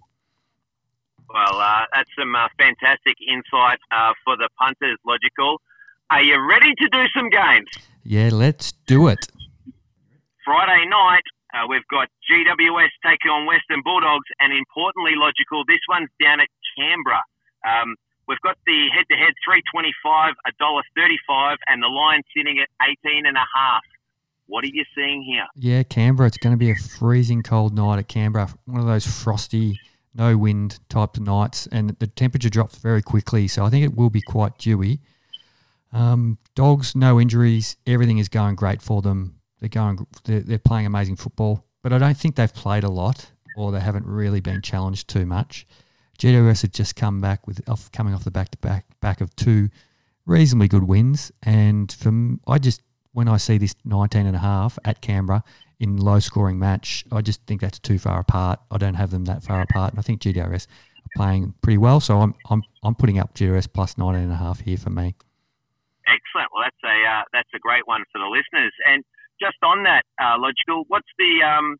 Well, 1.31 1.61
uh, 1.61 1.85
that's 1.93 2.09
some 2.17 2.35
uh, 2.35 2.47
fantastic 2.57 3.15
insight 3.21 3.79
uh, 3.91 4.13
for 4.25 4.35
the 4.35 4.49
punters. 4.57 4.97
Logical. 5.05 5.61
Are 6.09 6.23
you 6.23 6.39
ready 6.49 6.73
to 6.73 6.89
do 6.89 7.05
some 7.15 7.29
games? 7.29 7.69
Yeah, 8.03 8.29
let's 8.33 8.71
do 8.87 9.07
it. 9.07 9.27
Friday 10.43 10.89
night, 10.89 11.21
uh, 11.53 11.67
we've 11.69 11.85
got 11.91 12.09
GWS 12.25 12.89
taking 13.05 13.29
on 13.29 13.45
Western 13.45 13.83
Bulldogs, 13.83 14.25
and 14.39 14.51
importantly, 14.51 15.13
logical, 15.15 15.63
this 15.67 15.81
one's 15.87 16.09
down 16.19 16.39
at 16.39 16.49
Canberra. 16.75 17.21
Um, 17.61 17.95
we've 18.29 18.39
got 18.41 18.57
the 18.67 18.87
head-to-head 18.95 19.33
325, 19.43 20.35
$1.35, 20.61 21.55
and 21.67 21.81
the 21.81 21.87
line 21.87 22.21
sitting 22.35 22.59
at 22.59 22.69
18 23.03 23.25
and 23.25 23.35
a 23.35 23.45
half. 23.55 23.81
What 24.45 24.63
are 24.63 24.67
you 24.67 24.85
seeing 24.95 25.23
here? 25.23 25.45
Yeah, 25.55 25.83
Canberra. 25.83 26.27
It's 26.27 26.37
going 26.37 26.53
to 26.53 26.57
be 26.57 26.71
a 26.71 26.75
freezing 26.75 27.43
cold 27.43 27.75
night 27.75 27.99
at 27.99 28.07
Canberra. 28.07 28.49
One 28.65 28.79
of 28.79 28.87
those 28.87 29.05
frosty, 29.05 29.79
no 30.13 30.37
wind 30.37 30.79
type 30.89 31.17
of 31.17 31.23
nights, 31.23 31.67
and 31.71 31.89
the 31.99 32.07
temperature 32.07 32.49
drops 32.49 32.77
very 32.77 33.01
quickly. 33.01 33.47
So 33.47 33.65
I 33.65 33.69
think 33.69 33.83
it 33.83 33.95
will 33.95 34.09
be 34.09 34.21
quite 34.21 34.57
dewy. 34.57 35.01
Um, 35.91 36.37
dogs, 36.55 36.95
no 36.95 37.19
injuries. 37.19 37.77
Everything 37.85 38.19
is 38.19 38.29
going 38.29 38.55
great 38.55 38.81
for 38.81 39.01
them. 39.01 39.39
They're 39.59 39.69
going. 39.69 40.05
They're, 40.23 40.41
they're 40.41 40.59
playing 40.59 40.85
amazing 40.85 41.17
football, 41.17 41.65
but 41.83 41.93
I 41.93 41.97
don't 41.97 42.17
think 42.17 42.35
they've 42.35 42.53
played 42.53 42.83
a 42.83 42.89
lot, 42.89 43.31
or 43.55 43.71
they 43.71 43.79
haven't 43.79 44.05
really 44.05 44.39
been 44.39 44.61
challenged 44.61 45.09
too 45.09 45.25
much. 45.25 45.67
GWS 46.19 46.61
had 46.63 46.73
just 46.73 46.95
come 46.95 47.21
back 47.21 47.47
with 47.47 47.67
off 47.67 47.91
coming 47.91 48.13
off 48.13 48.23
the 48.23 48.31
back 48.31 48.51
to 48.51 48.57
back 48.57 48.85
back 48.99 49.21
of 49.21 49.35
two 49.35 49.69
reasonably 50.25 50.67
good 50.67 50.83
wins, 50.83 51.31
and 51.41 51.91
from 51.91 52.41
I 52.45 52.59
just 52.59 52.81
when 53.13 53.27
I 53.27 53.37
see 53.37 53.57
this 53.57 53.73
19 53.85 54.27
and 54.27 54.35
a 54.35 54.39
half 54.39 54.77
at 54.85 55.01
Canberra 55.01 55.43
in 55.79 55.97
low 55.97 56.19
scoring 56.19 56.59
match, 56.59 57.05
I 57.11 57.21
just 57.21 57.41
think 57.47 57.61
that's 57.61 57.79
too 57.79 57.97
far 57.97 58.19
apart. 58.19 58.59
I 58.69 58.77
don't 58.77 58.95
have 58.95 59.11
them 59.11 59.25
that 59.25 59.43
far 59.43 59.61
apart, 59.61 59.93
and 59.93 59.99
I 59.99 60.01
think 60.01 60.21
GWS 60.21 60.67
are 60.67 61.15
playing 61.15 61.53
pretty 61.61 61.77
well. 61.77 62.01
So 62.01 62.19
I'm 62.19 62.35
I'm 62.49 62.63
I'm 62.83 62.95
putting 62.95 63.17
up 63.17 63.33
GWS 63.33 63.71
plus 63.73 63.97
19 63.97 64.21
and 64.21 64.31
a 64.31 64.35
half 64.35 64.59
here 64.59 64.77
for 64.77 64.89
me. 64.89 65.15
Excellent. 66.05 66.49
Well, 66.53 66.63
that's 66.65 66.83
a 66.83 67.09
uh, 67.09 67.23
that's 67.31 67.49
a 67.55 67.59
great 67.59 67.87
one 67.87 68.03
for 68.11 68.19
the 68.19 68.27
listeners. 68.27 68.73
And 68.85 69.05
just 69.41 69.57
on 69.63 69.83
that, 69.83 70.03
uh, 70.21 70.35
logical. 70.37 70.83
What's 70.89 71.07
the 71.17 71.41
um, 71.47 71.77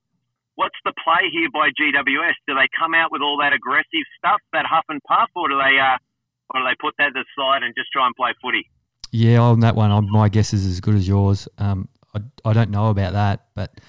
what's 0.60 0.76
the 0.84 0.92
play 1.02 1.32
here 1.32 1.50
by 1.54 1.70
GWS? 1.70 2.36
Do 2.46 2.54
they 2.54 2.68
come 2.78 2.94
out 2.94 3.14
with 3.14 3.22
all 3.22 3.38
that 3.40 3.54
aggressive 3.54 4.04
stuff, 4.18 4.42
that 4.52 4.66
huff 4.66 4.84
and 4.90 5.02
puff, 5.04 5.30
or 5.34 5.48
do 5.48 5.56
they, 5.56 5.80
uh, 5.80 5.96
or 6.54 6.60
do 6.60 6.66
they 6.68 6.76
put 6.82 6.96
that 6.98 7.12
aside 7.16 7.64
and 7.64 7.74
just 7.76 7.90
try 7.94 8.06
and 8.06 8.14
play 8.16 8.32
footy? 8.42 8.70
Yeah, 9.12 9.40
on 9.40 9.62
that 9.62 9.76
one, 9.76 10.12
my 10.12 10.28
guess 10.28 10.54
is 10.54 10.66
as 10.66 10.82
good 10.82 10.96
as 10.96 11.08
yours. 11.08 11.48
Um, 11.58 11.88
I, 12.14 12.20
I 12.44 12.52
don't 12.52 12.72
know 12.72 12.90
about 12.90 13.14
that, 13.14 13.48
but 13.56 13.80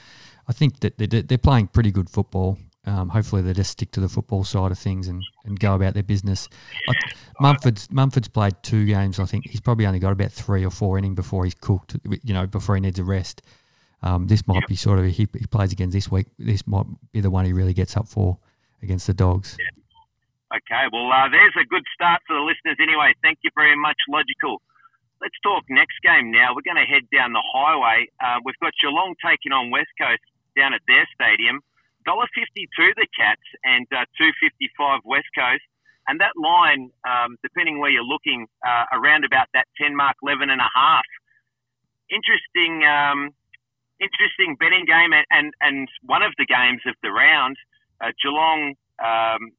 I 0.47 0.53
think 0.53 0.79
that 0.81 0.97
they're, 0.97 1.23
they're 1.23 1.39
playing 1.39 1.67
pretty 1.67 1.91
good 1.91 2.09
football. 2.09 2.57
Um, 2.87 3.09
hopefully, 3.09 3.43
they 3.43 3.53
just 3.53 3.73
stick 3.73 3.91
to 3.93 4.01
the 4.01 4.09
football 4.09 4.45
side 4.45 4.71
of 4.71 4.79
things 4.79 5.09
and, 5.09 5.23
and 5.45 5.59
go 5.59 5.75
about 5.75 5.95
their 5.95 6.03
business. 6.03 6.49
I, 6.89 6.95
Mumford's 7.41 7.91
Mumford's 7.91 8.29
played 8.29 8.55
two 8.63 8.87
games. 8.87 9.19
I 9.19 9.27
think 9.27 9.47
he's 9.47 9.61
probably 9.61 9.87
only 9.87 9.99
got 9.99 10.13
about 10.13 10.33
three 10.33 10.65
or 10.65 10.71
four 10.71 10.97
innings 10.97 11.17
before 11.17 11.45
he's 11.45 11.55
cooked. 11.55 11.97
You 12.23 12.33
know, 12.33 12.47
before 12.47 12.77
he 12.77 12.81
needs 12.81 12.99
a 12.99 13.05
rest. 13.05 13.43
Um, 14.03 14.27
this 14.27 14.47
might 14.47 14.67
be 14.67 14.77
sort 14.77 14.99
of 14.99 15.05
he, 15.07 15.29
he 15.39 15.47
plays 15.47 15.73
against 15.73 15.93
this 15.93 16.11
week. 16.11 16.27
This 16.39 16.67
might 16.67 16.87
be 17.13 17.21
the 17.21 17.31
one 17.31 17.45
he 17.45 17.53
really 17.53 17.75
gets 17.75 17.97
up 17.97 18.09
for 18.09 18.39
against 18.83 19.07
the 19.07 19.15
Dogs. 19.15 19.57
Yeah. 19.59 19.81
Okay, 20.51 20.91
well, 20.91 21.07
uh, 21.13 21.31
there's 21.31 21.55
a 21.63 21.67
good 21.69 21.87
start 21.95 22.19
for 22.27 22.35
the 22.35 22.43
listeners 22.43 22.75
anyway. 22.83 23.15
Thank 23.23 23.39
you 23.47 23.51
very 23.55 23.79
much, 23.79 23.95
Logical. 24.11 24.59
Let's 25.23 25.39
talk 25.45 25.63
next 25.71 26.03
game 26.03 26.33
now. 26.33 26.57
We're 26.57 26.67
going 26.67 26.81
to 26.81 26.89
head 26.91 27.07
down 27.15 27.31
the 27.31 27.45
highway. 27.55 28.11
Uh, 28.19 28.43
we've 28.43 28.59
got 28.59 28.73
Geelong 28.83 29.15
taking 29.23 29.53
on 29.53 29.71
West 29.71 29.95
Coast 29.95 30.25
down 30.59 30.75
at 30.75 30.83
their 30.89 31.07
stadium. 31.15 31.63
$1.52 32.09 32.27
the 32.97 33.07
Cats 33.15 33.45
and 33.63 33.87
uh, 33.95 34.09
two 34.17 34.33
fifty 34.41 34.67
five 34.75 35.05
West 35.05 35.29
Coast. 35.39 35.63
And 36.09 36.19
that 36.19 36.35
line, 36.35 36.91
um, 37.07 37.37
depending 37.45 37.79
where 37.79 37.91
you're 37.91 38.03
looking, 38.03 38.49
uh, 38.67 38.91
around 38.91 39.23
about 39.23 39.47
that 39.55 39.69
10 39.79 39.95
mark, 39.95 40.17
11 40.25 40.51
and 40.51 40.59
a 40.59 40.71
half. 40.75 41.07
Interesting 42.11 42.83
um, 42.83 43.31
interesting 44.01 44.57
betting 44.59 44.89
game, 44.89 45.13
and, 45.13 45.27
and, 45.31 45.53
and 45.61 45.89
one 46.05 46.23
of 46.23 46.33
the 46.39 46.47
games 46.47 46.83
of 46.89 46.97
the 47.05 47.13
round, 47.13 47.57
uh, 48.01 48.11
Geelong 48.21 48.75
um, 48.99 49.53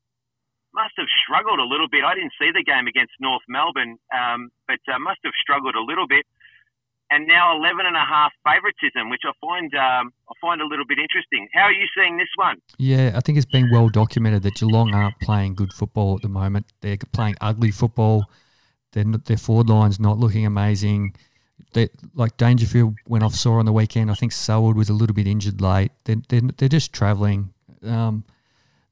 must 0.74 0.94
have 0.98 1.08
struggled 1.24 1.60
a 1.60 1.68
little 1.68 1.88
bit. 1.88 2.04
I 2.04 2.16
didn't 2.16 2.34
see 2.40 2.52
the 2.52 2.64
game 2.64 2.88
against 2.88 3.14
North 3.20 3.44
Melbourne, 3.48 3.98
um, 4.12 4.50
but 4.68 4.80
uh, 4.90 5.00
must 5.00 5.20
have 5.24 5.34
struggled 5.40 5.76
a 5.76 5.84
little 5.84 6.08
bit. 6.08 6.26
And 7.12 7.28
now 7.28 7.58
11 7.58 7.86
and 7.86 7.96
a 7.96 8.08
half 8.08 8.32
favouritism, 8.48 9.10
which 9.10 9.24
I 9.28 9.36
find 9.44 9.68
um, 9.76 10.14
I 10.30 10.34
find 10.40 10.62
a 10.62 10.66
little 10.66 10.86
bit 10.88 10.98
interesting. 10.98 11.50
How 11.54 11.64
are 11.64 11.74
you 11.74 11.86
seeing 11.94 12.18
this 12.18 12.32
one? 12.38 12.56
Yeah, 12.78 13.12
I 13.16 13.20
think 13.20 13.38
it's 13.38 13.52
been 13.52 13.70
well 13.70 13.90
documented 13.90 14.44
that 14.44 14.56
Geelong 14.56 14.94
aren't 14.94 15.20
playing 15.20 15.56
good 15.56 15.74
football 15.74 16.16
at 16.16 16.22
the 16.22 16.30
moment. 16.30 16.68
They're 16.80 16.98
playing 17.12 17.36
ugly 17.42 17.72
football. 17.72 18.24
They're, 18.94 19.04
their 19.04 19.36
forward 19.36 19.68
line's 19.68 20.00
not 20.00 20.20
looking 20.20 20.46
amazing 20.46 21.16
they, 21.74 21.90
like 22.14 22.38
Dangerfield 22.38 22.96
went 23.08 23.24
off 23.24 23.36
sore 23.36 23.60
on 23.60 23.66
the 23.66 23.74
weekend. 23.74 24.12
I 24.12 24.14
think 24.14 24.32
Selwood 24.32 24.76
was 24.76 24.90
a 24.90 24.94
little 24.94 25.14
bit 25.14 25.28
injured 25.28 25.62
late. 25.62 25.92
They're, 26.06 26.22
they're, 26.30 26.42
they're 26.58 26.70
just 26.70 26.94
travelling. 26.94 27.54
Um, 27.84 28.24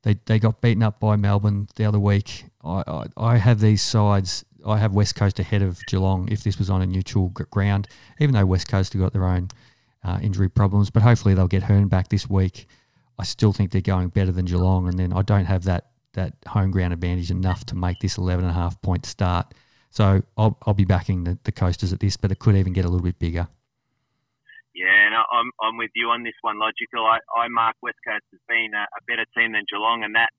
they, 0.03 0.19
they 0.25 0.39
got 0.39 0.61
beaten 0.61 0.83
up 0.83 0.99
by 0.99 1.15
Melbourne 1.15 1.67
the 1.75 1.85
other 1.85 1.99
week. 1.99 2.45
I, 2.63 2.83
I, 2.87 3.05
I, 3.17 3.37
have 3.37 3.59
these 3.59 3.81
sides. 3.81 4.45
I 4.65 4.77
have 4.77 4.93
West 4.93 5.15
Coast 5.15 5.39
ahead 5.39 5.61
of 5.61 5.79
Geelong 5.87 6.29
if 6.31 6.43
this 6.43 6.57
was 6.57 6.69
on 6.69 6.81
a 6.81 6.85
neutral 6.85 7.29
ground, 7.29 7.87
even 8.19 8.33
though 8.33 8.45
West 8.45 8.67
Coast 8.67 8.93
have 8.93 9.01
got 9.01 9.13
their 9.13 9.25
own 9.25 9.49
uh, 10.03 10.19
injury 10.21 10.49
problems. 10.49 10.89
But 10.89 11.03
hopefully 11.03 11.33
they'll 11.33 11.47
get 11.47 11.63
Hurn 11.63 11.87
back 11.87 12.09
this 12.09 12.29
week. 12.29 12.67
I 13.17 13.23
still 13.23 13.51
think 13.51 13.71
they're 13.71 13.81
going 13.81 14.09
better 14.09 14.31
than 14.31 14.45
Geelong, 14.45 14.87
and 14.87 14.97
then 14.97 15.11
I 15.11 15.21
don't 15.21 15.45
have 15.45 15.63
that 15.65 15.87
that 16.13 16.33
home 16.47 16.71
ground 16.71 16.91
advantage 16.93 17.29
enough 17.29 17.65
to 17.67 17.75
make 17.75 17.99
this 17.99 18.17
11 18.17 18.43
and 18.43 18.51
a 18.51 18.53
half 18.53 18.81
point 18.81 19.05
start. 19.05 19.53
So 19.89 20.21
I'll, 20.37 20.57
I'll 20.65 20.73
be 20.73 20.85
backing 20.85 21.23
the, 21.23 21.37
the 21.43 21.51
coasters 21.51 21.91
at 21.93 21.99
this, 21.99 22.17
but 22.17 22.31
it 22.31 22.39
could 22.39 22.55
even 22.55 22.73
get 22.73 22.85
a 22.85 22.89
little 22.89 23.03
bit 23.03 23.19
bigger. 23.19 23.47
Yeah, 24.75 25.07
and 25.07 25.15
I'm, 25.15 25.51
I'm 25.59 25.77
with 25.77 25.91
you 25.95 26.09
on 26.09 26.23
this 26.23 26.37
one, 26.41 26.59
Logical. 26.59 27.05
I, 27.05 27.19
I 27.35 27.47
mark 27.49 27.75
West 27.81 27.97
Coast 28.07 28.23
as 28.33 28.39
being 28.47 28.71
a, 28.73 28.85
a 28.85 29.01
better 29.07 29.25
team 29.35 29.53
than 29.53 29.65
Geelong, 29.69 30.03
and 30.03 30.15
that 30.15 30.29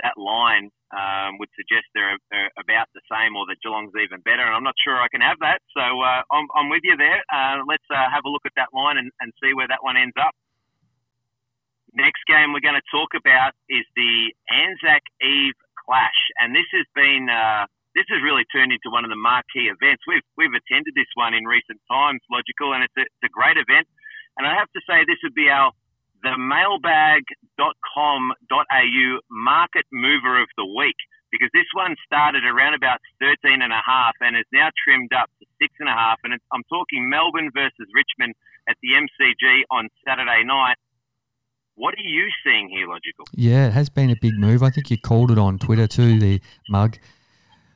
that 0.00 0.18
line 0.18 0.70
um, 0.92 1.38
would 1.38 1.48
suggest 1.56 1.86
they're, 1.94 2.18
they're, 2.30 2.50
about 2.58 2.88
the 2.92 3.00
same 3.08 3.36
or 3.36 3.46
that 3.46 3.60
Geelong's 3.62 3.94
even 3.96 4.20
better. 4.20 4.42
And 4.42 4.54
I'm 4.54 4.64
not 4.66 4.76
sure 4.82 4.98
I 4.98 5.08
can 5.08 5.20
have 5.20 5.38
that. 5.40 5.62
So 5.72 5.80
uh, 5.80 6.22
I'm, 6.32 6.46
I'm 6.54 6.68
with 6.68 6.82
you 6.84 6.96
there. 6.96 7.22
Uh, 7.32 7.62
let's 7.68 7.86
uh, 7.88 8.10
have 8.10 8.24
a 8.26 8.30
look 8.30 8.44
at 8.44 8.52
that 8.56 8.74
line 8.74 8.98
and, 8.98 9.10
and 9.20 9.32
see 9.40 9.54
where 9.54 9.68
that 9.68 9.80
one 9.80 9.96
ends 9.96 10.16
up. 10.18 10.34
Next 11.94 12.24
game 12.26 12.52
we're 12.52 12.64
going 12.64 12.78
to 12.78 12.90
talk 12.92 13.12
about 13.12 13.52
is 13.68 13.84
the 13.96 14.32
Anzac 14.48 15.04
Eve 15.20 15.56
Clash. 15.76 16.20
And 16.40 16.56
this 16.56 16.68
has 16.72 16.88
been 16.96 17.28
uh, 17.28 17.68
this 17.94 18.08
has 18.08 18.24
really 18.24 18.48
turned 18.48 18.72
into 18.72 18.88
one 18.88 19.04
of 19.04 19.12
the 19.12 19.20
marquee 19.20 19.68
events. 19.68 20.02
We've 20.08 20.24
we've 20.36 20.54
attended 20.54 20.94
this 20.96 21.12
one 21.14 21.34
in 21.34 21.44
recent 21.44 21.80
times, 21.90 22.20
logical, 22.32 22.72
and 22.72 22.84
it's 22.84 22.96
a, 22.96 23.04
it's 23.04 23.24
a 23.28 23.32
great 23.32 23.58
event. 23.60 23.86
And 24.40 24.48
I 24.48 24.56
have 24.56 24.72
to 24.72 24.80
say, 24.88 25.04
this 25.04 25.20
would 25.22 25.36
be 25.36 25.52
our 25.52 25.72
the 26.22 26.38
mailbag.com.au 26.38 29.18
market 29.28 29.86
mover 29.90 30.40
of 30.40 30.48
the 30.56 30.64
week 30.64 30.96
because 31.32 31.50
this 31.52 31.66
one 31.74 31.96
started 32.06 32.44
around 32.44 32.74
about 32.74 33.00
13 33.18 33.60
and 33.60 33.72
a 33.72 33.82
half 33.84 34.14
and 34.20 34.36
is 34.36 34.46
now 34.52 34.68
trimmed 34.84 35.12
up 35.12 35.28
to 35.40 35.46
six 35.60 35.74
and 35.80 35.88
a 35.88 35.92
half. 35.92 36.20
And 36.22 36.38
I'm 36.52 36.62
talking 36.70 37.10
Melbourne 37.10 37.50
versus 37.52 37.88
Richmond 37.92 38.36
at 38.68 38.76
the 38.82 38.90
MCG 38.94 39.62
on 39.70 39.88
Saturday 40.06 40.44
night. 40.44 40.76
What 41.74 41.94
are 41.94 42.06
you 42.06 42.28
seeing 42.44 42.68
here, 42.68 42.86
Logical? 42.86 43.24
Yeah, 43.32 43.66
it 43.66 43.72
has 43.72 43.88
been 43.88 44.10
a 44.10 44.16
big 44.20 44.38
move. 44.38 44.62
I 44.62 44.70
think 44.70 44.90
you 44.90 44.98
called 44.98 45.30
it 45.30 45.38
on 45.38 45.58
Twitter 45.58 45.88
too, 45.88 46.20
the 46.20 46.40
mug. 46.68 46.98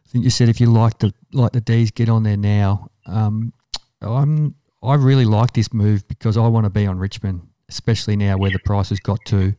I 0.07 0.09
think 0.11 0.25
you 0.25 0.31
said 0.31 0.49
if 0.49 0.61
you 0.61 0.71
like 0.71 0.99
the 0.99 1.13
like 1.33 1.53
the 1.53 1.61
D's, 1.61 1.91
get 1.91 2.09
on 2.09 2.23
there 2.23 2.37
now. 2.37 2.89
Um, 3.07 3.53
I'm 4.01 4.55
I 4.83 4.95
really 4.95 5.25
like 5.25 5.53
this 5.53 5.73
move 5.73 6.07
because 6.07 6.37
I 6.37 6.47
want 6.47 6.65
to 6.65 6.71
be 6.71 6.87
on 6.87 6.99
Richmond, 6.99 7.49
especially 7.69 8.17
now 8.17 8.37
where 8.37 8.51
the 8.51 8.61
price 8.61 8.91
has 8.91 9.01
got 9.01 9.19
to. 9.27 9.55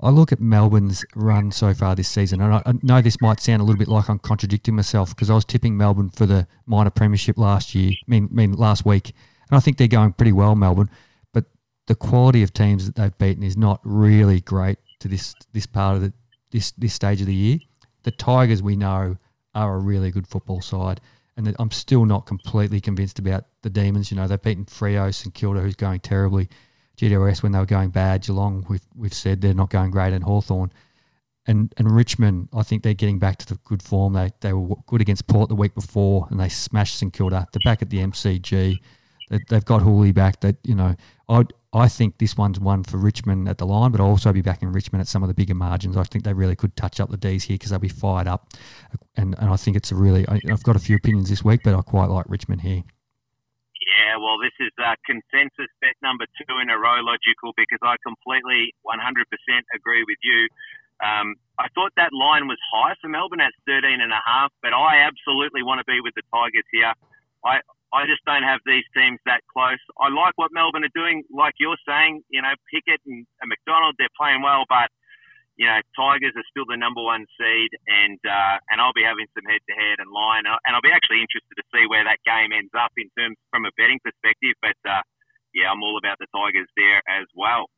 I 0.00 0.10
look 0.10 0.32
at 0.32 0.40
Melbourne's 0.40 1.04
run 1.14 1.50
so 1.50 1.74
far 1.74 1.94
this 1.94 2.08
season, 2.08 2.40
and 2.40 2.54
I, 2.54 2.62
I 2.66 2.72
know 2.82 3.02
this 3.02 3.20
might 3.20 3.40
sound 3.40 3.60
a 3.60 3.64
little 3.64 3.78
bit 3.78 3.88
like 3.88 4.08
I'm 4.08 4.18
contradicting 4.18 4.74
myself 4.74 5.10
because 5.10 5.30
I 5.30 5.34
was 5.34 5.44
tipping 5.44 5.76
Melbourne 5.76 6.10
for 6.10 6.26
the 6.26 6.46
minor 6.66 6.90
premiership 6.90 7.38
last 7.38 7.74
year, 7.74 7.92
I 7.92 8.10
mean, 8.10 8.28
I 8.30 8.34
mean 8.34 8.52
last 8.52 8.84
week, 8.86 9.12
and 9.50 9.56
I 9.56 9.60
think 9.60 9.76
they're 9.76 9.88
going 9.88 10.12
pretty 10.12 10.32
well, 10.32 10.54
Melbourne. 10.54 10.90
But 11.32 11.44
the 11.86 11.94
quality 11.94 12.42
of 12.42 12.52
teams 12.52 12.86
that 12.86 12.96
they've 12.96 13.18
beaten 13.18 13.42
is 13.42 13.56
not 13.56 13.80
really 13.84 14.40
great 14.40 14.78
to 15.00 15.08
this 15.08 15.34
this 15.52 15.66
part 15.66 15.96
of 15.96 16.02
the 16.02 16.12
this 16.50 16.72
this 16.72 16.94
stage 16.94 17.20
of 17.20 17.26
the 17.26 17.34
year. 17.34 17.58
The 18.04 18.10
Tigers, 18.10 18.62
we 18.62 18.76
know, 18.76 19.16
are 19.56 19.74
a 19.74 19.78
really 19.78 20.10
good 20.10 20.26
football 20.28 20.60
side. 20.60 21.00
And 21.36 21.54
I'm 21.58 21.70
still 21.70 22.04
not 22.06 22.26
completely 22.26 22.80
convinced 22.80 23.18
about 23.18 23.44
the 23.62 23.70
Demons. 23.70 24.10
You 24.10 24.16
know, 24.16 24.26
they've 24.26 24.40
beaten 24.40 24.64
Freo, 24.64 25.12
St 25.12 25.34
Kilda, 25.34 25.60
who's 25.60 25.74
going 25.74 26.00
terribly. 26.00 26.48
GWS 26.96 27.42
when 27.42 27.52
they 27.52 27.58
were 27.58 27.66
going 27.66 27.90
bad. 27.90 28.22
Geelong, 28.22 28.64
we've, 28.70 28.86
we've 28.94 29.12
said 29.12 29.40
they're 29.40 29.52
not 29.52 29.68
going 29.68 29.90
great. 29.90 30.14
And 30.14 30.24
Hawthorn 30.24 30.72
And, 31.46 31.74
and 31.76 31.90
Richmond, 31.90 32.48
I 32.54 32.62
think 32.62 32.82
they're 32.82 32.94
getting 32.94 33.18
back 33.18 33.36
to 33.38 33.46
the 33.46 33.58
good 33.64 33.82
form. 33.82 34.14
They, 34.14 34.32
they 34.40 34.54
were 34.54 34.76
good 34.86 35.02
against 35.02 35.26
Port 35.26 35.50
the 35.50 35.54
week 35.54 35.74
before 35.74 36.26
and 36.30 36.40
they 36.40 36.48
smashed 36.48 36.98
St 36.98 37.12
Kilda. 37.12 37.46
They're 37.52 37.70
back 37.70 37.82
at 37.82 37.90
the 37.90 37.98
MCG. 37.98 38.78
They, 39.28 39.40
they've 39.48 39.64
got 39.64 39.82
Hooley 39.82 40.12
back. 40.12 40.40
That 40.40 40.56
you 40.64 40.74
know, 40.74 40.94
I'd, 41.28 41.52
I 41.72 41.88
think 41.88 42.18
this 42.18 42.36
one's 42.36 42.60
one 42.60 42.84
for 42.84 42.96
Richmond 42.96 43.48
at 43.48 43.58
the 43.58 43.66
line, 43.66 43.90
but 43.90 44.00
I'll 44.00 44.08
also 44.08 44.32
be 44.32 44.42
back 44.42 44.62
in 44.62 44.72
Richmond 44.72 45.00
at 45.00 45.08
some 45.08 45.22
of 45.22 45.28
the 45.28 45.34
bigger 45.34 45.54
margins. 45.54 45.96
I 45.96 46.04
think 46.04 46.24
they 46.24 46.32
really 46.32 46.56
could 46.56 46.76
touch 46.76 47.00
up 47.00 47.10
the 47.10 47.16
D's 47.16 47.44
here 47.44 47.54
because 47.54 47.70
they'll 47.70 47.78
be 47.78 47.88
fired 47.88 48.26
up. 48.26 48.54
And, 49.16 49.34
and 49.38 49.50
I 49.50 49.56
think 49.56 49.76
it's 49.76 49.92
a 49.92 49.94
really, 49.94 50.26
I, 50.28 50.40
have 50.48 50.62
got 50.62 50.76
a 50.76 50.78
few 50.78 50.96
opinions 50.96 51.28
this 51.28 51.44
week, 51.44 51.60
but 51.64 51.74
I 51.74 51.82
quite 51.82 52.08
like 52.08 52.26
Richmond 52.28 52.62
here. 52.62 52.82
Yeah, 53.86 54.16
well, 54.16 54.38
this 54.40 54.56
is 54.58 54.72
uh, 54.80 54.94
consensus 55.04 55.70
bet 55.80 55.94
number 56.02 56.24
two 56.40 56.58
in 56.62 56.70
a 56.70 56.78
row, 56.78 57.00
logical, 57.04 57.52
because 57.56 57.78
I 57.82 57.96
completely 58.02 58.72
100% 58.86 58.96
agree 59.74 60.04
with 60.08 60.18
you. 60.22 60.48
Um, 61.04 61.36
I 61.58 61.68
thought 61.74 61.92
that 61.96 62.12
line 62.12 62.48
was 62.48 62.58
high 62.72 62.94
for 63.00 63.08
Melbourne 63.08 63.40
at 63.40 63.52
13 63.66 64.00
and 64.00 64.12
a 64.12 64.22
half, 64.24 64.50
but 64.62 64.72
I 64.72 65.04
absolutely 65.04 65.62
want 65.62 65.80
to 65.80 65.84
be 65.84 66.00
with 66.00 66.14
the 66.14 66.22
Tigers 66.32 66.64
here. 66.72 66.92
I, 67.44 67.60
I 67.96 68.04
just 68.04 68.20
don't 68.28 68.44
have 68.44 68.60
these 68.68 68.84
teams 68.92 69.16
that 69.24 69.40
close. 69.48 69.80
I 69.96 70.12
like 70.12 70.36
what 70.36 70.52
Melbourne 70.52 70.84
are 70.84 70.92
doing, 70.92 71.24
like 71.32 71.56
you're 71.56 71.80
saying. 71.88 72.20
You 72.28 72.44
know, 72.44 72.52
Pickett 72.68 73.00
and, 73.08 73.24
and 73.40 73.48
McDonald, 73.48 73.96
they're 73.96 74.12
playing 74.20 74.44
well, 74.44 74.68
but 74.68 74.92
you 75.56 75.64
know, 75.64 75.80
Tigers 75.96 76.36
are 76.36 76.44
still 76.52 76.68
the 76.68 76.76
number 76.76 77.00
one 77.00 77.24
seed, 77.40 77.72
and 77.88 78.20
uh, 78.20 78.60
and 78.68 78.84
I'll 78.84 78.92
be 78.92 79.00
having 79.00 79.24
some 79.32 79.48
head 79.48 79.64
to 79.64 79.72
head 79.72 79.96
and 80.04 80.12
line, 80.12 80.44
and 80.44 80.76
I'll 80.76 80.84
be 80.84 80.92
actually 80.92 81.24
interested 81.24 81.56
to 81.56 81.64
see 81.72 81.88
where 81.88 82.04
that 82.04 82.20
game 82.28 82.52
ends 82.52 82.76
up 82.76 82.92
in 83.00 83.08
terms 83.16 83.40
from 83.48 83.64
a 83.64 83.72
betting 83.80 84.04
perspective. 84.04 84.52
But 84.60 84.76
uh, 84.84 85.00
yeah, 85.56 85.72
I'm 85.72 85.80
all 85.80 85.96
about 85.96 86.20
the 86.20 86.28
Tigers 86.28 86.68
there 86.76 87.00
as 87.08 87.24
well. 87.32 87.72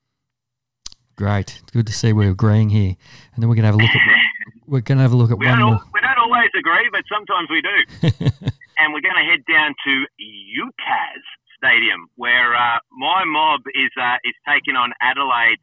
Great, 1.14 1.62
it's 1.62 1.70
good 1.70 1.87
to 1.87 1.94
see 1.94 2.10
we're 2.10 2.34
agreeing 2.34 2.75
here, 2.75 2.98
and 3.34 3.38
then 3.38 3.46
we're 3.46 3.54
gonna 3.54 3.70
have 3.70 3.78
a 3.78 3.82
look 3.82 3.94
at 3.94 4.02
we're 4.68 4.82
going 4.82 4.98
to 4.98 5.02
have 5.02 5.12
a 5.12 5.16
look 5.16 5.30
at 5.30 5.38
We 5.38 5.46
one 5.46 5.58
more. 5.58 5.80
we 5.94 6.00
don't 6.00 6.18
always 6.18 6.50
agree, 6.56 6.88
but 6.92 7.02
sometimes 7.08 7.48
we 7.50 7.62
do. 7.62 8.48
and 8.78 8.94
we're 8.94 9.02
going 9.02 9.18
to 9.18 9.26
head 9.26 9.42
down 9.50 9.75
to 9.85 9.92
UTAS 10.23 11.25
Stadium, 11.58 12.06
where 12.14 12.54
uh, 12.54 12.78
my 12.94 13.26
mob 13.26 13.61
is 13.75 13.90
uh, 14.00 14.16
is 14.23 14.35
taking 14.47 14.76
on 14.78 14.94
Adelaide. 15.02 15.58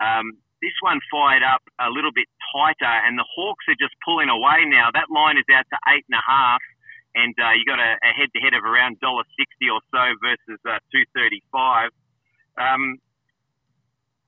Um, 0.00 0.40
this 0.64 0.72
one 0.80 0.98
fired 1.12 1.44
up 1.44 1.60
a 1.78 1.92
little 1.92 2.12
bit 2.12 2.24
tighter, 2.52 2.94
and 3.04 3.18
the 3.20 3.28
Hawks 3.28 3.64
are 3.68 3.76
just 3.78 3.92
pulling 4.00 4.32
away 4.32 4.64
now. 4.64 4.88
That 4.92 5.12
line 5.12 5.36
is 5.36 5.44
out 5.52 5.68
to 5.68 5.78
eight 5.92 6.08
and 6.08 6.16
a 6.16 6.24
half, 6.24 6.64
and 7.14 7.36
uh, 7.36 7.52
you 7.52 7.68
got 7.68 7.78
a, 7.78 8.00
a 8.00 8.12
head-to-head 8.16 8.56
of 8.56 8.64
around 8.64 8.98
dollar 9.00 9.24
sixty 9.36 9.68
or 9.68 9.84
so 9.92 10.04
versus 10.24 10.60
uh, 10.64 10.80
two 10.88 11.04
thirty-five. 11.12 11.92
Um, 12.56 12.96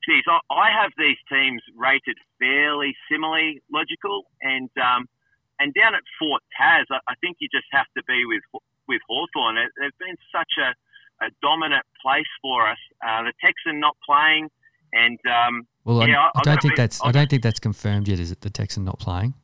geez, 0.04 0.24
I, 0.28 0.44
I 0.52 0.68
have 0.68 0.92
these 1.00 1.16
teams 1.32 1.64
rated 1.72 2.20
fairly 2.36 2.92
similarly 3.10 3.64
logical, 3.72 4.28
and 4.44 4.68
um, 4.76 5.08
and 5.60 5.74
down 5.74 5.94
at 5.94 6.02
Fort 6.18 6.42
Taz, 6.60 6.84
I, 6.90 6.98
I 7.08 7.14
think 7.20 7.36
you 7.40 7.48
just 7.52 7.66
have 7.72 7.86
to 7.96 8.02
be 8.06 8.24
with 8.26 8.42
with 8.88 9.00
Hawthorn. 9.08 9.56
It, 9.58 9.70
they've 9.80 9.98
been 9.98 10.16
such 10.32 10.52
a, 10.58 10.74
a 11.24 11.28
dominant 11.42 11.84
place 12.02 12.30
for 12.40 12.68
us. 12.68 12.78
Uh, 13.06 13.22
the 13.24 13.32
Texan 13.44 13.80
not 13.80 13.96
playing, 14.08 14.48
and 14.92 15.18
um, 15.26 15.66
Well, 15.84 16.06
Yeah, 16.08 16.20
I, 16.20 16.26
I- 16.26 16.30
I 16.40 16.42
don't 16.44 16.62
think 16.62 16.74
be- 16.76 16.82
that's 16.82 17.00
I 17.02 17.06
I've- 17.08 17.12
don't 17.18 17.28
think 17.30 17.42
that's 17.42 17.60
confirmed 17.60 18.08
yet. 18.08 18.18
Is 18.20 18.30
it 18.30 18.40
the 18.40 18.50
Texan 18.50 18.84
not 18.84 18.98
playing? 18.98 19.34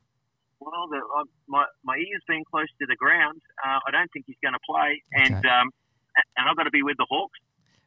well, 0.59 0.87
the, 0.89 0.97
uh, 0.97 1.23
my 1.47 1.63
my 1.83 1.95
ear's 1.97 2.23
been 2.27 2.43
close 2.49 2.67
to 2.79 2.85
the 2.87 2.95
ground. 2.95 3.39
Uh, 3.63 3.77
I 3.87 3.91
don't 3.91 4.09
think 4.11 4.25
he's 4.25 4.37
going 4.43 4.53
to 4.53 4.59
play, 4.67 5.01
and 5.13 5.35
um, 5.45 5.69
and 6.37 6.49
I've 6.49 6.55
got 6.57 6.63
to 6.63 6.71
be 6.71 6.81
with 6.81 6.97
the 6.97 7.05
Hawks. 7.09 7.37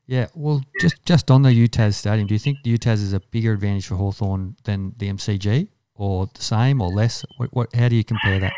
Yeah. 0.07 0.27
Well, 0.35 0.63
just 0.81 1.05
just 1.05 1.31
on 1.31 1.43
the 1.43 1.51
UTAS 1.51 1.95
stadium, 1.95 2.29
do 2.29 2.35
you 2.35 2.39
think 2.39 2.59
the 2.63 2.73
UTAS 2.79 3.03
is 3.03 3.13
a 3.13 3.21
bigger 3.21 3.53
advantage 3.53 3.87
for 3.89 3.97
Hawthorn 3.97 4.57
than 4.65 4.95
the 4.97 5.09
MCG, 5.11 5.69
or 5.99 6.31
the 6.33 6.43
same, 6.43 6.81
or 6.81 6.89
less? 6.89 7.25
What, 7.37 7.51
what 7.53 7.75
how 7.75 7.89
do 7.89 7.97
you 7.97 8.05
compare 8.05 8.39
that? 8.41 8.53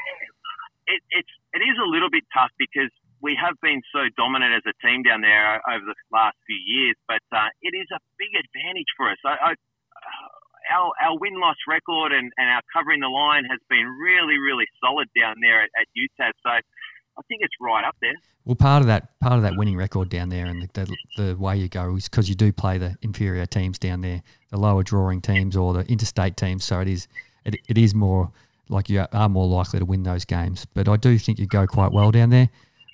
it, 0.87 1.03
it's 1.11 1.33
it 1.53 1.65
is 1.65 1.77
a 1.83 1.89
little 1.89 2.11
bit 2.11 2.25
tough 2.33 2.53
because 2.59 2.93
we 3.21 3.37
have 3.37 3.57
been 3.61 3.83
so 3.93 4.09
dominant 4.17 4.55
as 4.55 4.65
a 4.69 4.75
team 4.87 5.03
down 5.03 5.21
there 5.21 5.61
over 5.69 5.85
the 5.85 5.97
last 6.13 6.37
few 6.47 6.57
years, 6.57 6.97
but 7.09 7.25
uh, 7.33 7.49
it 7.61 7.77
is 7.77 7.89
a 7.93 8.01
big 8.17 8.33
advantage 8.33 8.89
for 8.97 9.11
us. 9.11 9.19
I, 9.25 9.35
I, 9.35 9.51
uh, 9.53 10.77
our 10.77 10.93
our 11.03 11.19
win 11.19 11.41
loss 11.41 11.57
record 11.67 12.13
and, 12.13 12.31
and 12.37 12.49
our 12.49 12.63
covering 12.73 13.01
the 13.01 13.09
line 13.09 13.45
has 13.45 13.59
been 13.69 13.89
really 13.89 14.39
really 14.39 14.67
solid 14.79 15.09
down 15.19 15.37
there 15.41 15.63
at, 15.63 15.71
at 15.81 15.87
UTAS. 15.97 16.37
So 16.45 16.51
I 16.51 17.23
think 17.29 17.41
it's 17.43 17.55
right 17.61 17.85
up 17.85 17.97
there. 18.01 18.15
Well, 18.45 18.57
part 18.57 18.81
of 18.81 18.87
that 18.87 19.19
part 19.21 19.35
of 19.35 19.43
that 19.43 19.57
winning 19.57 19.77
record 19.77 20.09
down 20.09 20.29
there, 20.29 20.47
and 20.47 20.63
the, 20.63 20.69
the, 20.73 20.97
the 21.17 21.37
way 21.37 21.57
you 21.57 21.69
go 21.69 21.97
is 21.97 22.09
because 22.09 22.29
you 22.29 22.35
do 22.35 22.53
play 22.53 22.79
the 22.79 22.97
inferior 23.03 23.47
teams 23.47 23.79
down 23.79 24.01
there, 24.01 24.23
the 24.51 24.57
lower 24.57 24.83
drawing 24.83 25.21
teams 25.21 25.57
or 25.57 25.75
the 25.75 25.85
interstate 25.87 26.37
teams. 26.37 26.65
So 26.65 26.81
it 26.81 26.89
is 26.89 27.07
it, 27.45 27.57
it 27.69 27.79
is 27.79 27.95
more 27.95 28.31
like 28.69 28.89
you 28.89 29.05
are 29.13 29.29
more 29.29 29.47
likely 29.47 29.79
to 29.79 29.85
win 29.85 30.03
those 30.03 30.25
games. 30.25 30.67
But 30.75 30.89
I 30.89 30.97
do 30.97 31.19
think 31.19 31.39
you 31.39 31.47
go 31.47 31.67
quite 31.67 31.93
well 31.93 32.11
down 32.11 32.31
there. 32.31 32.49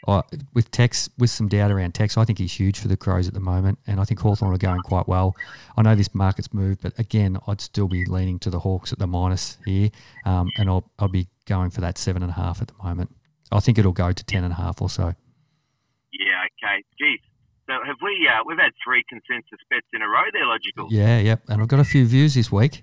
I 0.08 0.22
with 0.54 0.70
Tex, 0.70 1.08
with 1.18 1.30
some 1.30 1.48
doubt 1.48 1.70
around 1.70 1.94
Tex, 1.94 2.16
I 2.16 2.24
think 2.24 2.38
he's 2.38 2.52
huge 2.52 2.78
for 2.78 2.88
the 2.88 2.96
Crows 2.96 3.26
at 3.26 3.34
the 3.34 3.40
moment, 3.40 3.78
and 3.86 3.98
I 4.00 4.04
think 4.04 4.20
Hawthorn 4.20 4.54
are 4.54 4.58
going 4.58 4.80
quite 4.82 5.08
well. 5.08 5.34
I 5.76 5.82
know 5.82 5.94
this 5.94 6.14
market's 6.14 6.52
moved, 6.54 6.82
but 6.82 6.98
again, 6.98 7.38
I'd 7.46 7.60
still 7.60 7.88
be 7.88 8.04
leaning 8.04 8.38
to 8.40 8.50
the 8.50 8.60
Hawks 8.60 8.92
at 8.92 8.98
the 8.98 9.06
minus 9.06 9.58
here, 9.64 9.90
um, 10.24 10.50
and 10.58 10.68
I'll, 10.68 10.88
I'll 10.98 11.08
be 11.08 11.28
going 11.46 11.70
for 11.70 11.80
that 11.80 11.98
seven 11.98 12.22
and 12.22 12.30
a 12.30 12.34
half 12.34 12.62
at 12.62 12.68
the 12.68 12.74
moment. 12.82 13.14
I 13.50 13.60
think 13.60 13.78
it'll 13.78 13.92
go 13.92 14.12
to 14.12 14.24
ten 14.24 14.44
and 14.44 14.52
a 14.52 14.56
half 14.56 14.80
or 14.80 14.90
so. 14.90 15.14
Yeah, 16.12 16.44
okay. 16.64 16.84
Geez. 16.98 17.20
So 17.66 17.74
have 17.84 17.96
we? 18.02 18.28
Uh, 18.30 18.42
we've 18.46 18.58
had 18.58 18.72
three 18.84 19.04
consensus 19.08 19.58
bets 19.70 19.86
in 19.92 20.02
a 20.02 20.08
row. 20.08 20.22
There, 20.32 20.46
logical. 20.46 20.88
Yeah, 20.90 21.18
yep. 21.18 21.42
And 21.48 21.60
I've 21.60 21.68
got 21.68 21.80
a 21.80 21.84
few 21.84 22.06
views 22.06 22.34
this 22.34 22.52
week. 22.52 22.80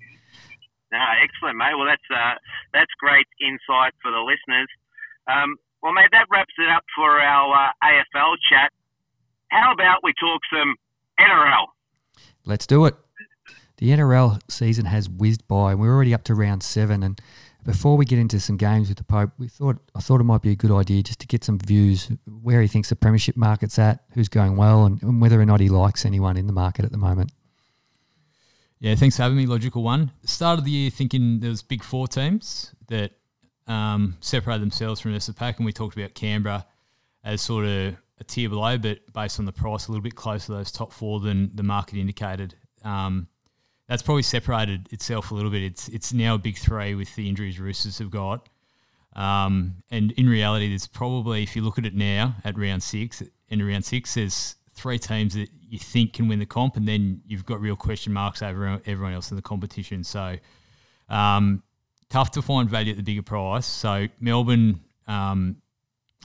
No, 0.94 1.02
excellent, 1.20 1.58
mate. 1.58 1.74
Well, 1.74 1.90
that's 1.90 2.06
uh, 2.08 2.38
that's 2.72 2.92
great 3.00 3.26
insight 3.42 3.94
for 4.00 4.12
the 4.12 4.22
listeners. 4.22 4.68
Um, 5.26 5.56
well, 5.82 5.92
mate, 5.92 6.10
that 6.12 6.26
wraps 6.30 6.54
it 6.56 6.70
up 6.70 6.84
for 6.94 7.20
our 7.20 7.50
uh, 7.52 7.72
AFL 7.82 8.36
chat. 8.48 8.70
How 9.50 9.72
about 9.72 10.04
we 10.04 10.12
talk 10.20 10.40
some 10.52 10.76
NRL? 11.18 11.66
Let's 12.44 12.68
do 12.68 12.84
it. 12.84 12.94
The 13.78 13.88
NRL 13.88 14.40
season 14.48 14.84
has 14.84 15.08
whizzed 15.08 15.48
by, 15.48 15.72
and 15.72 15.80
we're 15.80 15.92
already 15.92 16.14
up 16.14 16.22
to 16.24 16.34
round 16.34 16.62
seven. 16.62 17.02
And 17.02 17.20
before 17.64 17.96
we 17.96 18.04
get 18.04 18.20
into 18.20 18.38
some 18.38 18.56
games 18.56 18.88
with 18.88 18.98
the 18.98 19.04
Pope, 19.04 19.30
we 19.36 19.48
thought 19.48 19.78
I 19.96 20.00
thought 20.00 20.20
it 20.20 20.24
might 20.24 20.42
be 20.42 20.52
a 20.52 20.56
good 20.56 20.70
idea 20.70 21.02
just 21.02 21.18
to 21.20 21.26
get 21.26 21.42
some 21.42 21.58
views 21.58 22.08
where 22.42 22.62
he 22.62 22.68
thinks 22.68 22.88
the 22.88 22.96
premiership 22.96 23.36
market's 23.36 23.80
at, 23.80 24.04
who's 24.12 24.28
going 24.28 24.56
well, 24.56 24.84
and, 24.84 25.02
and 25.02 25.20
whether 25.20 25.40
or 25.40 25.44
not 25.44 25.58
he 25.58 25.68
likes 25.68 26.06
anyone 26.06 26.36
in 26.36 26.46
the 26.46 26.52
market 26.52 26.84
at 26.84 26.92
the 26.92 26.98
moment. 26.98 27.32
Yeah, 28.84 28.94
thanks 28.96 29.16
for 29.16 29.22
having 29.22 29.38
me. 29.38 29.46
Logical 29.46 29.82
one. 29.82 30.10
Started 30.34 30.64
the 30.64 30.72
year 30.72 30.90
thinking 30.90 31.38
there 31.38 31.48
was 31.50 31.62
big 31.62 31.84
four 31.84 32.08
teams 32.08 32.74
that 32.88 33.12
um, 33.68 34.16
separated 34.18 34.62
themselves 34.62 35.00
from 35.00 35.12
the 35.12 35.14
rest 35.14 35.28
of 35.28 35.36
the 35.36 35.38
pack, 35.38 35.58
and 35.58 35.64
we 35.64 35.72
talked 35.72 35.96
about 35.96 36.12
Canberra 36.14 36.66
as 37.22 37.40
sort 37.40 37.64
of 37.64 37.94
a 38.18 38.24
tier 38.26 38.48
below, 38.48 38.76
but 38.76 38.98
based 39.12 39.38
on 39.38 39.44
the 39.44 39.52
price, 39.52 39.86
a 39.86 39.92
little 39.92 40.02
bit 40.02 40.16
closer 40.16 40.46
to 40.46 40.52
those 40.54 40.72
top 40.72 40.92
four 40.92 41.20
than 41.20 41.54
the 41.54 41.62
market 41.62 42.00
indicated. 42.00 42.56
Um, 42.82 43.28
that's 43.88 44.02
probably 44.02 44.24
separated 44.24 44.88
itself 44.92 45.30
a 45.30 45.34
little 45.36 45.52
bit. 45.52 45.62
It's 45.62 45.86
it's 45.86 46.12
now 46.12 46.34
a 46.34 46.38
big 46.38 46.58
three 46.58 46.96
with 46.96 47.14
the 47.14 47.28
injuries 47.28 47.60
Roosters 47.60 47.98
have 47.98 48.10
got. 48.10 48.48
Um, 49.14 49.84
and 49.92 50.10
in 50.12 50.28
reality, 50.28 50.68
there's 50.68 50.88
probably, 50.88 51.44
if 51.44 51.54
you 51.54 51.62
look 51.62 51.78
at 51.78 51.86
it 51.86 51.94
now 51.94 52.34
at 52.44 52.58
round 52.58 52.82
six, 52.82 53.22
in 53.48 53.64
round 53.64 53.84
six, 53.84 54.14
there's 54.14 54.56
three 54.74 54.98
teams 54.98 55.34
that 55.34 55.48
you 55.68 55.78
think 55.78 56.12
can 56.14 56.28
win 56.28 56.38
the 56.38 56.46
comp, 56.46 56.76
and 56.76 56.86
then 56.86 57.22
you've 57.26 57.44
got 57.46 57.60
real 57.60 57.76
question 57.76 58.12
marks 58.12 58.42
over 58.42 58.80
everyone 58.86 59.12
else 59.14 59.30
in 59.30 59.36
the 59.36 59.42
competition. 59.42 60.04
So, 60.04 60.36
um, 61.08 61.62
tough 62.10 62.30
to 62.32 62.42
find 62.42 62.68
value 62.68 62.90
at 62.92 62.96
the 62.96 63.02
bigger 63.02 63.22
price. 63.22 63.66
So, 63.66 64.08
Melbourne, 64.20 64.80
um, 65.06 65.56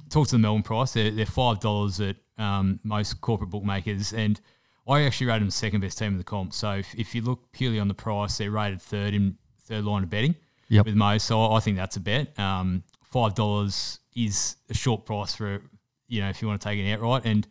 talk 0.10 0.28
to 0.28 0.34
the 0.34 0.40
Melbourne 0.40 0.64
price, 0.64 0.94
they're, 0.94 1.12
they're 1.12 1.26
$5 1.26 2.10
at 2.10 2.44
um, 2.44 2.80
most 2.84 3.22
corporate 3.22 3.50
bookmakers. 3.50 4.14
And 4.14 4.40
I 4.88 5.04
actually 5.04 5.28
rated 5.28 5.42
them 5.42 5.48
the 5.50 5.54
second 5.54 5.82
best 5.82 5.98
team 5.98 6.10
in 6.14 6.18
the 6.18 6.24
comp. 6.24 6.54
So, 6.54 6.74
if, 6.74 6.94
if 6.96 7.16
you 7.16 7.22
look 7.22 7.52
purely 7.52 7.80
on 7.80 7.88
the 7.88 7.94
price, 7.94 8.38
they're 8.38 8.52
rated 8.52 8.82
third 8.82 9.14
in 9.14 9.38
third 9.64 9.86
line 9.86 10.04
of 10.04 10.10
betting 10.10 10.36
Yep. 10.70 10.86
with 10.86 10.96
most. 10.96 11.26
So 11.26 11.52
I 11.52 11.60
think 11.60 11.78
that's 11.78 11.96
a 11.96 12.00
bet. 12.00 12.38
Um, 12.40 12.84
Five 13.04 13.34
dollars 13.34 14.00
is 14.16 14.56
a 14.70 14.76
short 14.76 15.04
price 15.04 15.34
for 15.34 15.64
you 16.08 16.22
know 16.22 16.30
if 16.30 16.44
you 16.44 16.48
want 16.48 16.62
to 16.62 16.68
take 16.68 16.78
it 16.78 16.92
outright, 16.94 17.24
and 17.26 17.48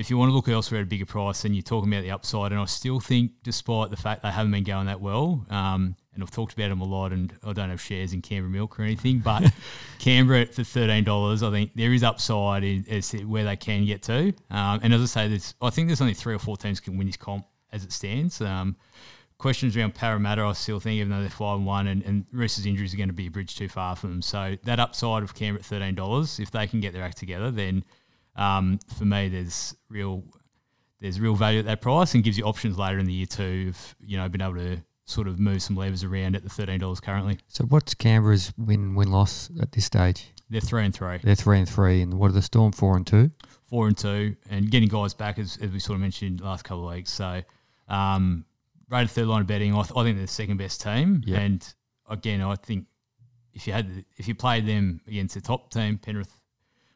if 0.00 0.08
you 0.08 0.16
want 0.16 0.30
to 0.30 0.34
look 0.34 0.48
elsewhere 0.48 0.80
at 0.80 0.84
a 0.84 0.86
bigger 0.86 1.04
price, 1.04 1.42
then 1.42 1.52
you're 1.52 1.62
talking 1.62 1.92
about 1.92 2.02
the 2.02 2.10
upside. 2.10 2.52
And 2.52 2.60
I 2.60 2.64
still 2.64 3.00
think, 3.00 3.32
despite 3.42 3.90
the 3.90 3.98
fact 3.98 4.22
they 4.22 4.30
haven't 4.30 4.50
been 4.50 4.64
going 4.64 4.86
that 4.86 5.00
well, 5.00 5.44
um, 5.50 5.94
and 6.14 6.22
I've 6.22 6.30
talked 6.30 6.54
about 6.54 6.70
them 6.70 6.80
a 6.80 6.84
lot, 6.84 7.12
and 7.12 7.32
I 7.44 7.52
don't 7.52 7.68
have 7.68 7.82
shares 7.82 8.14
in 8.14 8.22
Canberra 8.22 8.50
Milk 8.50 8.80
or 8.80 8.82
anything, 8.82 9.18
but 9.18 9.52
Canberra 9.98 10.46
for 10.46 10.64
thirteen 10.64 11.04
dollars, 11.04 11.42
I 11.42 11.50
think 11.50 11.72
there 11.74 11.92
is 11.92 12.02
upside 12.02 12.64
in, 12.64 12.86
as 12.88 13.10
to 13.10 13.24
where 13.24 13.44
they 13.44 13.56
can 13.56 13.84
get 13.84 14.02
to. 14.04 14.32
Um, 14.50 14.80
and 14.82 14.94
as 14.94 15.02
I 15.02 15.04
say, 15.04 15.28
there's, 15.28 15.54
I 15.60 15.68
think 15.68 15.88
there's 15.88 16.00
only 16.00 16.14
three 16.14 16.34
or 16.34 16.38
four 16.38 16.56
teams 16.56 16.80
can 16.80 16.96
win 16.96 17.06
this 17.06 17.18
comp 17.18 17.44
as 17.70 17.84
it 17.84 17.92
stands. 17.92 18.40
Um, 18.40 18.76
questions 19.36 19.76
around 19.76 19.94
Parramatta, 19.94 20.42
I 20.42 20.52
still 20.52 20.80
think, 20.80 20.96
even 20.96 21.10
though 21.10 21.20
they're 21.20 21.30
five 21.30 21.58
and 21.58 21.66
one, 21.66 21.86
and, 21.86 22.02
and 22.04 22.24
Roosters' 22.32 22.66
injuries 22.66 22.94
are 22.94 22.96
going 22.96 23.08
to 23.10 23.14
be 23.14 23.26
a 23.26 23.30
bridge 23.30 23.54
too 23.54 23.68
far 23.68 23.96
for 23.96 24.06
them. 24.06 24.22
So 24.22 24.56
that 24.64 24.80
upside 24.80 25.22
of 25.22 25.34
Canberra 25.34 25.60
at 25.60 25.66
thirteen 25.66 25.94
dollars, 25.94 26.40
if 26.40 26.50
they 26.50 26.66
can 26.66 26.80
get 26.80 26.94
their 26.94 27.02
act 27.02 27.18
together, 27.18 27.50
then 27.50 27.84
um, 28.36 28.78
for 28.96 29.04
me, 29.04 29.28
there's 29.28 29.74
real 29.88 30.24
there's 31.00 31.18
real 31.20 31.34
value 31.34 31.60
at 31.60 31.64
that 31.66 31.80
price, 31.80 32.14
and 32.14 32.22
gives 32.22 32.36
you 32.36 32.44
options 32.44 32.78
later 32.78 32.98
in 32.98 33.06
the 33.06 33.12
year 33.12 33.26
too. 33.26 33.66
Of 33.70 33.96
you 34.00 34.16
know, 34.16 34.28
being 34.28 34.42
able 34.42 34.56
to 34.56 34.82
sort 35.04 35.26
of 35.28 35.38
move 35.40 35.62
some 35.62 35.76
levers 35.76 36.04
around 36.04 36.36
at 36.36 36.42
the 36.42 36.50
thirteen 36.50 36.80
dollars 36.80 37.00
currently. 37.00 37.38
So 37.48 37.64
what's 37.64 37.94
Canberra's 37.94 38.52
win 38.56 38.94
win 38.94 39.10
loss 39.10 39.50
at 39.60 39.72
this 39.72 39.84
stage? 39.84 40.28
They're 40.48 40.60
three 40.60 40.84
and 40.84 40.94
three, 40.94 41.18
They're 41.22 41.36
three 41.36 41.58
and 41.58 41.68
three, 41.68 42.02
and 42.02 42.14
what 42.14 42.30
are 42.30 42.34
the 42.34 42.42
Storm 42.42 42.72
four 42.72 42.96
and 42.96 43.06
two? 43.06 43.30
four 43.62 43.86
and 43.86 43.96
two, 43.96 44.34
and 44.50 44.68
getting 44.68 44.88
guys 44.88 45.14
back 45.14 45.38
as, 45.38 45.56
as 45.62 45.70
we 45.70 45.78
sort 45.78 45.94
of 45.94 46.00
mentioned 46.00 46.40
last 46.40 46.64
couple 46.64 46.88
of 46.88 46.94
weeks. 46.94 47.12
So. 47.12 47.42
Um, 47.88 48.44
rated 48.88 49.10
third 49.10 49.26
line 49.26 49.40
of 49.40 49.46
betting. 49.46 49.72
I, 49.72 49.82
th- 49.82 49.92
I 49.96 50.02
think 50.02 50.16
they're 50.16 50.26
the 50.26 50.32
second 50.32 50.56
best 50.56 50.80
team. 50.80 51.22
Yeah. 51.24 51.38
And 51.40 51.74
again, 52.08 52.40
I 52.40 52.56
think 52.56 52.86
if 53.52 53.66
you 53.66 53.72
had 53.72 54.04
if 54.16 54.28
you 54.28 54.34
played 54.34 54.66
them 54.66 55.00
against 55.06 55.34
the 55.34 55.40
top 55.40 55.70
team, 55.70 55.98
Penrith, 55.98 56.39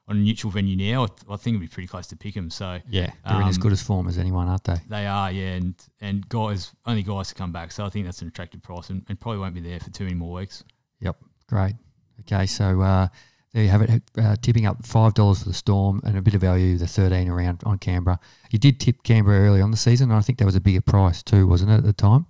on 0.07 0.17
a 0.17 0.21
neutral 0.21 0.51
venue 0.51 0.77
now, 0.77 1.05
I, 1.05 1.07
th- 1.07 1.21
I 1.31 1.37
think 1.37 1.55
it'd 1.57 1.69
be 1.71 1.73
pretty 1.73 1.87
close 1.87 2.07
to 2.09 2.17
pick 2.17 2.35
them. 2.35 2.51
So 2.51 2.79
Yeah, 2.89 3.11
they're 3.27 3.41
in 3.41 3.49
as 3.49 3.57
Um, 3.57 3.63
good 3.63 3.73
as 3.73 3.83
form 3.83 4.07
as 4.09 4.19
anyone, 4.19 4.49
aren't 4.49 4.65
they? 4.65 4.77
they 4.89 5.07
are, 5.07 5.31
yeah, 5.33 5.53
and 5.55 5.75
and 6.01 6.29
guys 6.29 6.73
only 6.87 7.03
guys 7.03 7.29
to 7.29 7.35
come 7.35 7.53
back. 7.53 7.73
So 7.73 7.85
I 7.87 7.89
think 7.91 8.05
that's 8.05 8.21
an 8.23 8.29
attractive 8.29 8.63
price, 8.63 8.91
and, 8.91 9.05
and 9.09 9.19
probably 9.19 9.39
won't 9.41 9.55
be 9.55 9.61
there 9.61 9.81
for 9.81 9.91
too 9.91 10.05
many 10.05 10.17
more 10.17 10.33
weeks. 10.33 10.63
Yep, 11.01 11.17
great. 11.49 11.75
Okay, 12.21 12.47
so 12.47 12.81
uh, 12.83 13.09
there 13.53 13.63
you 13.65 13.69
have 13.71 13.83
it. 13.83 14.03
Uh, 14.19 14.37
tipping 14.43 14.67
up 14.67 14.85
five 14.85 15.15
dollars 15.15 15.43
for 15.43 15.49
the 15.49 15.55
Storm 15.55 16.01
and 16.05 16.17
a 16.19 16.23
bit 16.23 16.35
of 16.35 16.41
value 16.43 16.77
the 16.77 16.87
thirteen 16.87 17.29
around 17.31 17.63
on 17.65 17.79
Canberra. 17.79 18.21
You 18.51 18.59
did 18.59 18.79
tip 18.81 19.03
Canberra 19.05 19.49
early 19.49 19.61
on 19.63 19.71
the 19.71 19.77
season, 19.77 20.11
and 20.11 20.19
I 20.19 20.23
think 20.23 20.39
that 20.39 20.45
was 20.45 20.55
a 20.57 20.61
bigger 20.61 20.81
price 20.83 21.23
too, 21.23 21.47
wasn't 21.47 21.71
it 21.71 21.75
at 21.79 21.85
the 21.85 21.93
time? 21.95 22.27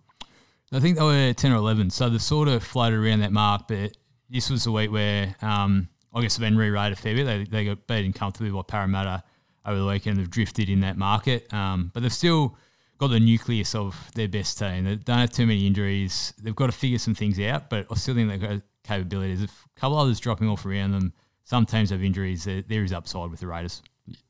I 0.73 0.81
think 0.81 0.97
they 0.97 1.05
were 1.05 1.33
ten 1.35 1.53
or 1.53 1.57
eleven, 1.57 1.91
so 1.91 2.09
they've 2.09 2.23
sort 2.23 2.49
of 2.49 2.63
floated 2.63 2.99
around 2.99 3.21
that 3.21 3.33
mark. 3.33 3.69
But 3.69 3.97
this 4.31 4.49
was 4.51 4.65
the 4.65 4.73
week 4.73 4.91
where 4.91 5.37
um, 5.43 5.89
I 6.15 6.23
guess 6.23 6.37
they've 6.37 6.47
been 6.47 6.57
re-rated 6.57 6.97
a 6.97 7.01
fair 7.01 7.15
bit. 7.15 7.25
They, 7.25 7.45
they 7.45 7.65
got 7.65 7.87
beaten 7.87 8.13
comfortably 8.13 8.51
by 8.51 8.63
Parramatta 8.63 9.25
over 9.67 9.79
the 9.79 9.87
weekend. 9.87 10.19
They've 10.19 10.31
drifted 10.31 10.69
in 10.69 10.81
that 10.81 10.97
market, 10.97 11.53
um, 11.53 11.91
but 11.93 12.03
they've 12.03 12.13
still 12.13 12.57
got 12.99 13.09
the 13.09 13.21
nucleus 13.21 13.75
of 13.75 14.11
their 14.15 14.29
best 14.29 14.59
team. 14.59 14.85
They 14.85 14.97
don't 14.97 15.19
have 15.19 15.33
too 15.33 15.47
many 15.47 15.67
injuries. 15.67 16.33
They've 16.41 16.55
got 16.55 16.67
to 16.67 16.73
figure 16.73 16.99
some 16.99 17.15
things 17.15 17.41
out, 17.41 17.69
but 17.69 17.87
I 17.91 17.95
still 17.97 18.15
think 18.15 18.31
they've 18.31 18.41
got 18.41 18.63
capabilities. 18.85 19.43
A 19.43 19.49
couple 19.75 19.99
others 19.99 20.21
dropping 20.21 20.49
off 20.49 20.65
around 20.65 20.93
them. 20.93 21.13
Some 21.45 21.67
teams 21.67 21.91
have 21.91 22.03
injuries. 22.03 22.45
There, 22.45 22.63
there 22.63 22.85
is 22.85 22.93
upside 22.93 23.31
with 23.31 23.41
the 23.41 23.47
Raiders. 23.47 23.83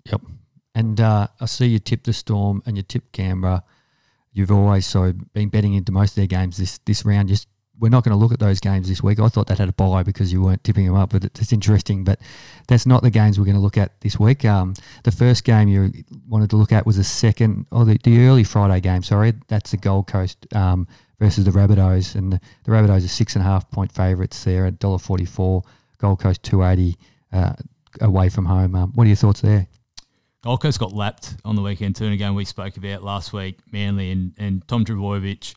Yep. 0.07 0.23
And 0.75 1.01
uh, 1.01 1.29
I 1.41 1.47
see 1.47 1.67
you 1.67 1.79
tip 1.79 2.05
the 2.05 2.13
Storm 2.13 2.63
and 2.67 2.77
you 2.77 2.83
tip 2.83 3.13
Canberra. 3.13 3.63
You've 4.33 4.51
always 4.51 4.87
so 4.87 5.13
been 5.33 5.49
betting 5.49 5.75
into 5.75 5.93
most 5.93 6.13
of 6.13 6.17
their 6.17 6.27
games 6.27 6.57
this 6.57 6.79
this 6.79 7.05
round. 7.05 7.29
Just 7.29 7.47
we're 7.79 7.89
not 7.89 8.05
going 8.05 8.17
to 8.17 8.17
look 8.17 8.33
at 8.33 8.39
those 8.39 8.61
games 8.61 8.89
this 8.89 9.03
week. 9.03 9.19
I 9.19 9.29
thought 9.29 9.49
that 9.49 9.59
had 9.59 9.69
a 9.69 9.73
buy 9.73 10.03
because 10.03 10.33
you 10.33 10.43
weren't 10.43 10.63
tipping 10.63 10.87
them 10.87 10.95
up, 10.95 11.11
but 11.11 11.25
it's 11.25 11.53
interesting. 11.53 12.05
But 12.05 12.21
that's 12.69 12.87
not 12.87 13.03
the 13.03 13.11
games 13.11 13.39
we're 13.39 13.45
going 13.45 13.57
to 13.57 13.63
look 13.63 13.79
at 13.79 14.01
this 14.01 14.19
week. 14.19 14.45
Um, 14.45 14.75
the 15.03 15.11
first 15.11 15.45
game 15.45 15.69
you 15.69 15.93
wanted 16.29 16.51
to 16.51 16.57
look 16.57 16.73
at 16.73 16.87
was 16.87 16.97
the 16.97 17.05
second, 17.05 17.67
or 17.71 17.85
the, 17.85 17.99
the 18.05 18.27
early 18.27 18.45
Friday 18.45 18.81
game. 18.81 19.03
Sorry, 19.03 19.33
that's 19.49 19.73
the 19.73 19.77
Gold 19.77 20.07
Coast 20.07 20.47
um, 20.55 20.87
versus 21.19 21.45
the 21.45 21.51
Rabbitohs, 21.51 22.15
and 22.15 22.33
the, 22.33 22.41
the 22.65 22.71
Rabbitohs 22.71 23.05
are 23.05 23.09
six 23.09 23.35
and 23.35 23.45
a 23.45 23.49
half 23.49 23.71
point 23.71 23.93
favourites 23.93 24.45
there 24.45 24.67
at 24.67 24.79
dollar 24.79 24.99
forty 24.99 25.25
four. 25.25 25.63
Gold 25.99 26.21
Coast 26.21 26.43
two 26.43 26.63
eighty 26.63 26.97
uh, 27.33 27.55
away 28.01 28.29
from 28.29 28.45
home. 28.45 28.75
Um, 28.75 28.93
what 28.95 29.05
are 29.05 29.09
your 29.09 29.17
thoughts 29.17 29.41
there? 29.41 29.67
Gold 30.43 30.61
Coast 30.61 30.79
got 30.79 30.93
lapped 30.93 31.37
on 31.43 31.57
the 31.57 31.63
weekend 31.63 31.99
and 32.03 32.13
again 32.13 32.35
we 32.35 32.45
spoke 32.45 32.77
about 32.77 33.03
last 33.03 33.33
week, 33.33 33.61
Manly 33.73 34.11
and, 34.11 34.35
and 34.37 34.69
Tom 34.69 34.85
Trbojevic 34.85 35.55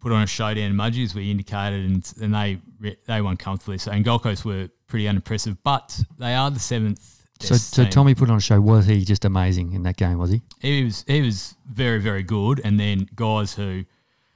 put 0.00 0.12
on 0.12 0.22
a 0.22 0.26
showdown 0.26 0.64
in 0.64 0.74
Mudgee 0.74 1.04
as 1.04 1.14
we 1.14 1.30
indicated, 1.30 1.84
and, 1.84 2.12
and 2.20 2.34
they 2.34 2.58
they 3.06 3.20
won 3.20 3.36
comfortably. 3.36 3.78
So 3.78 3.90
and 3.92 4.04
Gold 4.04 4.22
Coast 4.22 4.44
were 4.44 4.68
pretty 4.86 5.06
unimpressive, 5.06 5.62
but 5.62 6.00
they 6.18 6.34
are 6.34 6.50
the 6.50 6.60
seventh. 6.60 7.18
So, 7.40 7.54
so 7.54 7.84
team. 7.84 7.90
Tommy 7.90 8.14
put 8.14 8.28
on 8.28 8.36
a 8.36 8.40
show. 8.40 8.60
Was 8.60 8.86
he 8.86 9.04
just 9.04 9.24
amazing 9.24 9.72
in 9.72 9.82
that 9.84 9.96
game? 9.96 10.18
Was 10.18 10.30
he? 10.30 10.42
he 10.60 10.84
was 10.84 11.04
he 11.06 11.22
was 11.22 11.54
very 11.66 11.98
very 11.98 12.22
good, 12.22 12.60
and 12.64 12.78
then 12.78 13.08
guys 13.14 13.54
who 13.54 13.84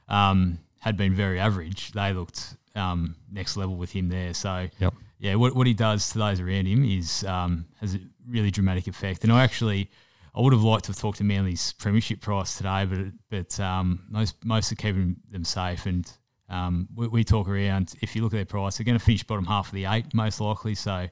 um, 0.07 0.59
had 0.79 0.97
been 0.97 1.13
very 1.13 1.39
average, 1.39 1.91
they 1.91 2.13
looked 2.13 2.55
um, 2.75 3.15
next 3.31 3.57
level 3.57 3.75
with 3.75 3.91
him 3.91 4.09
there. 4.09 4.33
So 4.33 4.69
Yep. 4.79 4.93
yeah, 5.19 5.35
what, 5.35 5.55
what 5.55 5.67
he 5.67 5.73
does 5.73 6.09
to 6.11 6.19
those 6.19 6.39
around 6.39 6.67
him 6.67 6.83
is 6.83 7.23
um, 7.23 7.65
has 7.81 7.95
a 7.95 7.99
really 8.27 8.51
dramatic 8.51 8.87
effect. 8.87 9.23
And 9.23 9.31
I 9.31 9.43
actually, 9.43 9.89
I 10.35 10.41
would 10.41 10.53
have 10.53 10.63
liked 10.63 10.85
to 10.85 10.91
have 10.91 10.99
talked 10.99 11.19
to 11.19 11.23
Manly's 11.23 11.73
premiership 11.73 12.19
price 12.19 12.57
today, 12.57 12.85
but 12.85 12.99
but 13.29 13.59
um, 13.59 14.05
most 14.09 14.43
most 14.43 14.71
are 14.71 14.75
keeping 14.75 15.15
them 15.31 15.45
safe. 15.45 15.85
And 15.85 16.11
um, 16.49 16.89
we, 16.93 17.07
we 17.07 17.23
talk 17.23 17.47
around. 17.47 17.93
If 18.01 18.15
you 18.15 18.21
look 18.21 18.33
at 18.33 18.37
their 18.37 18.45
price, 18.45 18.77
they're 18.77 18.85
going 18.85 18.99
to 18.99 19.03
finish 19.03 19.23
bottom 19.23 19.45
half 19.45 19.67
of 19.67 19.73
the 19.73 19.85
eight 19.85 20.13
most 20.13 20.41
likely. 20.41 20.75
So 20.75 21.07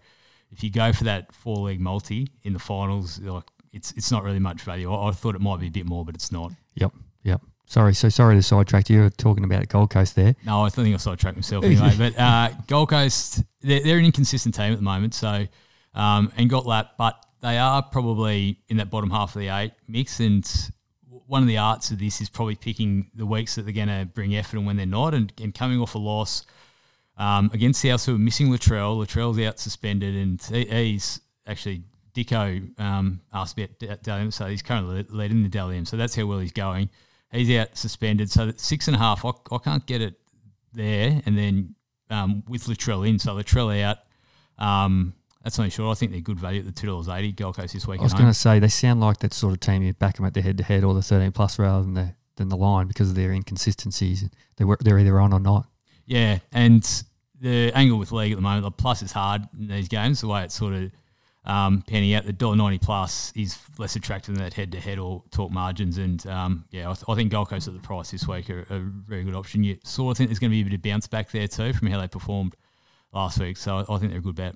if 0.52 0.64
you 0.64 0.70
go 0.70 0.92
for 0.92 1.06
that 1.06 1.34
four 1.34 1.58
leg 1.58 1.80
multi 1.80 2.28
in 2.44 2.52
the 2.52 2.60
finals, 2.60 3.20
like 3.20 3.46
it's 3.72 3.92
it's 3.94 4.12
not 4.12 4.24
really 4.24 4.40
much 4.40 4.62
value. 4.62 4.94
I, 4.94 5.10
I 5.10 5.12
thought 5.12 5.36
it 5.36 5.42
might 5.42 5.62
be 5.62 5.68
a 5.68 5.72
bit 5.72 5.86
more, 5.86 6.04
but 6.04 6.16
it's 6.16 6.32
not. 6.32 6.52
Yep. 6.76 6.92
Yep. 7.24 7.42
Sorry. 7.66 7.94
So 7.94 8.10
sorry 8.10 8.36
to 8.36 8.44
sidetrack 8.44 8.90
you. 8.90 8.98
You 8.98 9.04
were 9.04 9.10
talking 9.10 9.46
about 9.46 9.70
Gold 9.70 9.90
Coast 9.90 10.16
there. 10.16 10.36
No, 10.46 10.66
I 10.66 10.70
think 10.70 10.94
I 10.94 10.98
sidetracked 10.98 11.38
myself 11.38 11.64
anyway. 11.64 11.94
but 11.98 12.20
uh, 12.20 12.50
Gold 12.68 12.90
Coast, 12.90 13.42
they're, 13.62 13.82
they're 13.82 13.98
an 14.00 14.06
inconsistent 14.06 14.54
team 14.54 14.74
at 14.74 14.78
the 14.78 14.84
moment. 14.84 15.14
So, 15.14 15.48
um, 15.94 16.32
and 16.36 16.50
got 16.50 16.66
lapped, 16.66 16.98
but 16.98 17.26
they 17.44 17.58
are 17.58 17.84
probably 17.84 18.58
in 18.70 18.78
that 18.78 18.90
bottom 18.90 19.12
half 19.12 19.36
of 19.36 19.42
the 19.42 19.50
eight 19.50 19.74
mix. 19.88 20.20
And 20.20 20.50
one 21.28 21.44
of 21.44 21.48
the 21.48 21.58
arts 21.58 21.92
of 21.92 22.00
this 22.00 22.22
is 22.22 22.30
probably 22.30 22.56
picking 22.56 23.12
the 23.14 23.26
weeks 23.26 23.56
that 23.56 23.64
they're 23.64 23.74
going 23.74 23.90
to 23.90 24.10
bring 24.12 24.36
effort 24.36 24.58
and 24.58 24.66
when 24.66 24.78
they're 24.78 24.86
not. 24.86 25.14
And, 25.14 25.32
and 25.40 25.54
coming 25.54 25.80
off 25.80 25.94
a 25.94 26.00
loss 26.00 26.46
um, 27.18 27.52
against 27.54 27.82
South, 27.82 28.06
who 28.06 28.16
are 28.16 28.18
missing 28.18 28.48
Latrell. 28.48 29.06
Latrell's 29.06 29.40
out 29.46 29.60
suspended, 29.60 30.16
and 30.16 30.42
he, 30.42 30.66
he's 30.66 31.22
actually. 31.46 31.84
Dicko 32.16 32.80
um, 32.80 33.22
asked 33.34 33.58
about 33.58 33.80
D- 33.80 33.90
Dally 34.04 34.22
M, 34.22 34.30
so 34.30 34.46
he's 34.46 34.62
currently 34.62 35.04
leading 35.10 35.42
the 35.42 35.50
Dally 35.50 35.78
M, 35.78 35.86
so 35.86 35.98
that's 35.98 36.16
how 36.16 36.28
well 36.28 36.38
he's 36.38 36.52
going. 36.52 36.92
He's 37.32 37.50
out 37.58 37.76
suspended, 37.76 38.30
so 38.30 38.54
six 38.56 38.88
and 38.88 38.96
a 38.96 39.00
half. 39.00 39.26
I, 39.26 39.32
I 39.52 39.58
can't 39.58 39.84
get 39.88 40.00
it 40.00 40.14
there, 40.74 41.24
and 41.26 41.36
then 41.36 41.74
um, 42.12 42.44
with 42.48 42.66
Latrell 42.66 43.10
in, 43.10 43.18
so 43.18 43.36
Latrell 43.36 43.82
out. 43.82 43.98
Um, 44.60 45.16
that's 45.44 45.60
only 45.60 45.72
sure. 45.72 45.92
I 45.92 45.94
think 45.94 46.12
they're 46.12 46.22
good 46.22 46.40
value 46.40 46.60
at 46.60 46.66
the 46.66 46.72
two 46.72 46.88
dollars 46.88 47.10
eighty. 47.10 47.32
Gold 47.32 47.58
Coast 47.58 47.74
this 47.74 47.86
week. 47.88 48.00
I 48.00 48.04
was 48.04 48.14
going 48.14 48.28
to 48.28 48.34
say 48.34 48.60
they 48.60 48.70
sound 48.70 49.02
like 49.02 49.20
that 49.20 49.34
sort 49.34 49.54
of 49.54 49.60
team. 49.60 49.84
You 49.84 49.94
back 49.94 50.16
them 50.16 50.26
at 50.26 50.34
the 50.34 50.42
head 50.42 50.58
to 50.58 50.64
head 50.64 50.84
or 50.84 50.94
the 50.94 51.02
thirteen 51.02 51.32
plus 51.32 51.60
rather 51.60 51.84
than 51.84 51.94
the 51.94 52.16
than 52.36 52.50
the 52.50 52.58
line 52.58 52.88
because 52.88 53.10
of 53.10 53.16
their 53.16 53.32
inconsistencies. 53.32 54.30
They 54.58 54.66
were 54.66 54.78
they're 54.80 55.00
either 55.00 55.20
on 55.20 55.34
or 55.34 55.40
not. 55.40 55.68
Yeah, 56.06 56.40
and 56.52 56.84
the 57.40 57.72
angle 57.76 58.00
with 58.00 58.12
league 58.12 58.32
at 58.32 58.36
the 58.36 58.42
moment, 58.42 58.64
the 58.64 58.72
plus 58.72 59.02
is 59.02 59.12
hard 59.12 59.44
in 59.58 59.68
these 59.68 59.88
games. 59.88 60.22
The 60.22 60.28
way 60.28 60.44
it's 60.44 60.56
sort 60.56 60.74
of 60.74 60.92
um, 61.46 61.84
penny 61.86 62.16
out, 62.16 62.26
the 62.26 62.34
dollar 62.34 62.56
ninety 62.56 62.80
plus 62.80 63.34
is 63.36 63.58
less 63.78 63.96
attractive 63.96 64.36
than 64.36 64.44
that 64.44 64.54
head 64.54 64.72
to 64.72 64.80
head 64.80 64.98
or 64.98 65.24
talk 65.32 65.52
margins. 65.52 65.98
And 65.98 66.26
um, 66.28 66.66
yeah, 66.72 66.90
I, 66.90 66.94
th- 66.94 67.04
I 67.08 67.16
think 67.16 67.32
Gold 67.32 67.50
Coast 67.50 67.68
at 67.68 67.74
the 67.74 67.80
price 67.82 68.12
this 68.12 68.28
week 68.28 68.50
are 68.50 68.66
a 68.70 68.80
very 68.80 69.24
good 69.24 69.36
option. 69.36 69.64
You 69.64 69.78
sort 69.84 70.12
of 70.12 70.18
think 70.18 70.30
there's 70.30 70.40
going 70.40 70.52
to 70.52 70.56
be 70.56 70.62
a 70.62 70.64
bit 70.64 70.74
of 70.74 70.82
bounce 70.82 71.08
back 71.08 71.32
there 71.32 71.48
too 71.48 71.74
from 71.74 71.90
how 71.90 72.00
they 72.00 72.08
performed 72.08 72.56
last 73.12 73.40
week. 73.40 73.58
So 73.58 73.78
I, 73.78 73.94
I 73.94 73.98
think 73.98 74.12
they're 74.12 74.20
a 74.20 74.24
good 74.24 74.36
bet. 74.36 74.56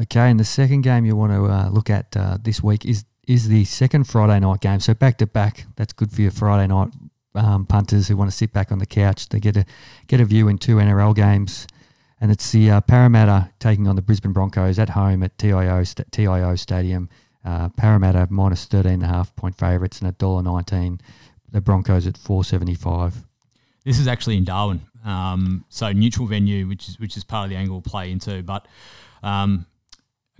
Okay, 0.00 0.30
and 0.30 0.40
the 0.40 0.44
second 0.44 0.82
game 0.82 1.04
you 1.04 1.14
want 1.14 1.32
to 1.32 1.44
uh, 1.44 1.68
look 1.70 1.90
at 1.90 2.16
uh, 2.16 2.38
this 2.40 2.62
week 2.62 2.86
is 2.86 3.04
is 3.28 3.48
the 3.48 3.64
second 3.64 4.04
Friday 4.04 4.40
night 4.40 4.60
game. 4.60 4.80
So 4.80 4.94
back 4.94 5.18
to 5.18 5.26
back, 5.26 5.66
that's 5.76 5.92
good 5.92 6.10
for 6.10 6.22
your 6.22 6.30
Friday 6.30 6.66
night 6.66 6.88
um, 7.34 7.66
punters 7.66 8.08
who 8.08 8.16
want 8.16 8.30
to 8.30 8.36
sit 8.36 8.52
back 8.52 8.72
on 8.72 8.78
the 8.78 8.86
couch. 8.86 9.28
They 9.28 9.38
get 9.38 9.56
a 9.56 9.66
get 10.06 10.20
a 10.20 10.24
view 10.24 10.48
in 10.48 10.58
two 10.58 10.76
NRL 10.76 11.14
games, 11.14 11.66
and 12.20 12.30
it's 12.30 12.50
the 12.52 12.70
uh, 12.70 12.80
Parramatta 12.80 13.50
taking 13.58 13.86
on 13.86 13.96
the 13.96 14.02
Brisbane 14.02 14.32
Broncos 14.32 14.78
at 14.78 14.90
home 14.90 15.22
at 15.22 15.36
TIO 15.38 15.84
sta- 15.84 16.04
TIO 16.10 16.56
Stadium. 16.56 17.08
Uh, 17.44 17.68
Parramatta 17.70 18.28
minus 18.30 18.64
thirteen 18.64 18.94
and 18.94 19.02
a 19.02 19.08
half 19.08 19.34
point 19.36 19.58
favourites 19.58 20.00
and 20.00 20.08
at 20.08 20.16
dollar 20.16 20.42
nineteen. 20.42 21.00
The 21.50 21.60
Broncos 21.60 22.06
at 22.06 22.16
four 22.16 22.44
seventy 22.44 22.74
five. 22.74 23.24
This 23.84 23.98
is 23.98 24.06
actually 24.06 24.36
in 24.36 24.44
Darwin, 24.44 24.80
um, 25.04 25.64
so 25.68 25.92
neutral 25.92 26.26
venue, 26.26 26.66
which 26.66 26.88
is 26.88 26.98
which 26.98 27.16
is 27.16 27.24
part 27.24 27.44
of 27.44 27.50
the 27.50 27.56
angle 27.56 27.76
we'll 27.76 27.82
play 27.82 28.10
into. 28.10 28.42
But 28.42 28.66
um, 29.22 29.66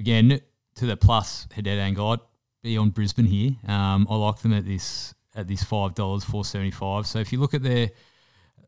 again, 0.03 0.41
to 0.75 0.87
the 0.87 0.97
plus 0.97 1.47
angle, 1.57 2.11
I'd 2.11 2.19
be 2.63 2.77
on 2.77 2.91
Brisbane 2.91 3.27
here. 3.27 3.53
Um, 3.69 4.07
I 4.11 4.17
like 4.17 4.41
them 4.41 4.53
at 4.53 4.65
this 4.65 5.15
at 5.35 5.47
this 5.47 5.63
five 5.63 5.95
dollars 5.95 6.25
four 6.25 6.45
seventy 6.45 6.73
five. 6.73 7.07
So 7.07 7.21
if 7.21 7.33
you 7.33 7.39
look 7.39 7.55
at 7.55 7.63
their 7.63 7.91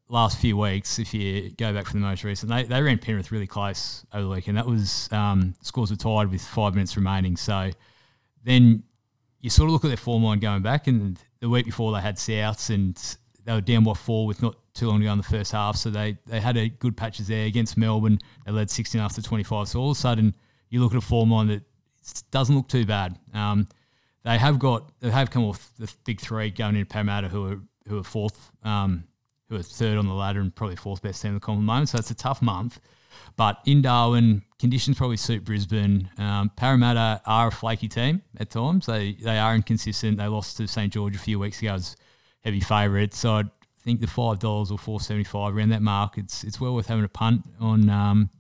last 0.09 0.39
few 0.39 0.57
weeks, 0.57 1.01
if 1.01 1.13
you 1.13 1.51
go 1.51 1.75
back 1.75 1.87
from 1.87 2.01
the 2.01 2.07
most 2.07 2.23
recent, 2.23 2.53
they, 2.53 2.63
they 2.63 2.81
ran 2.81 2.99
Penrith 2.99 3.33
really 3.33 3.49
close 3.49 4.05
over 4.13 4.23
the 4.23 4.31
weekend. 4.31 4.57
That 4.57 4.67
was 4.67 5.09
um, 5.13 5.55
scores 5.61 5.91
were 5.91 5.97
tied 5.97 6.31
with 6.31 6.43
five 6.43 6.75
minutes 6.75 6.97
remaining. 6.97 7.37
So 7.37 7.71
then 8.45 8.85
you 9.41 9.51
sort 9.51 9.69
of 9.69 9.73
look 9.73 9.85
at 9.85 9.89
their 9.89 9.97
form 9.97 10.23
line 10.23 10.39
going 10.39 10.63
back, 10.63 10.87
and 10.87 11.19
the 11.41 11.49
week 11.49 11.67
before 11.67 11.93
they 11.93 12.01
had 12.01 12.17
Souths 12.17 12.73
and 12.73 12.97
they 13.45 13.53
were 13.53 13.61
down 13.61 13.83
by 13.83 13.95
four 13.95 14.27
with 14.27 14.41
not 14.41 14.55
too 14.73 14.87
long 14.89 15.01
to 15.01 15.05
go 15.07 15.13
in 15.13 15.19
the 15.19 15.25
first 15.25 15.51
half. 15.51 15.77
So 15.77 15.91
they, 15.91 16.17
they 16.27 16.41
had 16.41 16.57
a 16.57 16.69
good 16.69 16.97
patches 16.97 17.27
there 17.27 17.47
against 17.47 17.77
Melbourne. 17.77 18.19
They 18.47 18.53
led 18.53 18.71
16 18.71 19.01
after 19.01 19.21
25. 19.21 19.69
So 19.69 19.81
all 19.81 19.91
of 19.91 19.97
a 19.97 20.01
sudden, 20.01 20.35
you 20.75 20.83
look 20.83 20.93
at 20.93 20.99
a 20.99 21.01
form 21.01 21.31
line 21.31 21.47
that 21.47 21.63
doesn't 22.33 22.57
look 22.57 22.67
too 22.67 22.85
bad. 22.85 23.17
Um, 23.33 23.69
they 24.25 24.39
have 24.39 24.59
got 24.59 24.91
they 25.01 25.11
have 25.11 25.31
come 25.31 25.45
off 25.45 25.71
the 25.79 25.91
big 26.05 26.21
three 26.21 26.51
going 26.51 26.75
into 26.75 26.87
Parramatta, 26.87 27.29
who 27.29 27.47
are 27.47 27.61
who 27.87 27.99
are 28.01 28.03
fourth, 28.03 28.51
um, 28.65 29.05
who 29.49 29.55
are 29.55 29.63
third 29.63 29.99
on 29.99 30.09
the 30.09 30.15
ladder 30.15 30.41
and 30.41 30.53
probably 30.53 30.75
fourth 30.75 31.01
best 31.01 31.23
team 31.23 31.29
in 31.29 31.35
the 31.35 31.41
comp 31.41 31.59
at 31.59 31.61
the 31.61 31.67
moment. 31.67 31.91
So 31.91 31.99
it's 31.99 32.11
a 32.11 32.15
tough 32.15 32.43
month. 32.43 32.81
But 33.37 33.61
in 33.67 33.83
Darwin, 33.83 34.43
conditions 34.59 34.97
probably 34.97 35.17
suit 35.17 35.45
Brisbane. 35.45 36.11
Um, 36.19 36.51
Parramatta 36.57 37.23
are 37.25 37.49
a 37.49 37.53
flaky 37.53 37.87
team 37.87 38.23
at 38.39 38.51
times. 38.51 38.87
They 38.87 39.13
they 39.13 39.39
are 39.39 39.55
inconsistent. 39.55 40.19
They 40.19 40.27
lost 40.27 40.57
to 40.57 40.67
St 40.67 40.93
George 40.93 41.15
a 41.15 41.21
few 41.21 41.39
weeks 41.39 41.63
ago 41.63 41.75
as 41.75 41.95
heavy 42.43 42.61
favourite. 42.61 43.15
So 43.15 43.35
I 43.35 43.45
think 43.85 44.01
the 44.01 44.09
five 44.09 44.41
dollars 44.41 44.73
or 44.73 44.79
four 44.79 45.01
seventy 45.01 45.25
five 45.25 45.57
around 45.57 45.69
that 45.69 45.83
mark, 45.83 46.19
it's 46.19 46.43
it's 46.43 46.61
well 46.61 46.75
worth 46.75 46.89
having 46.89 47.05
a 47.05 47.09
punt 47.09 47.45
on 47.61 47.89
um, 47.89 48.31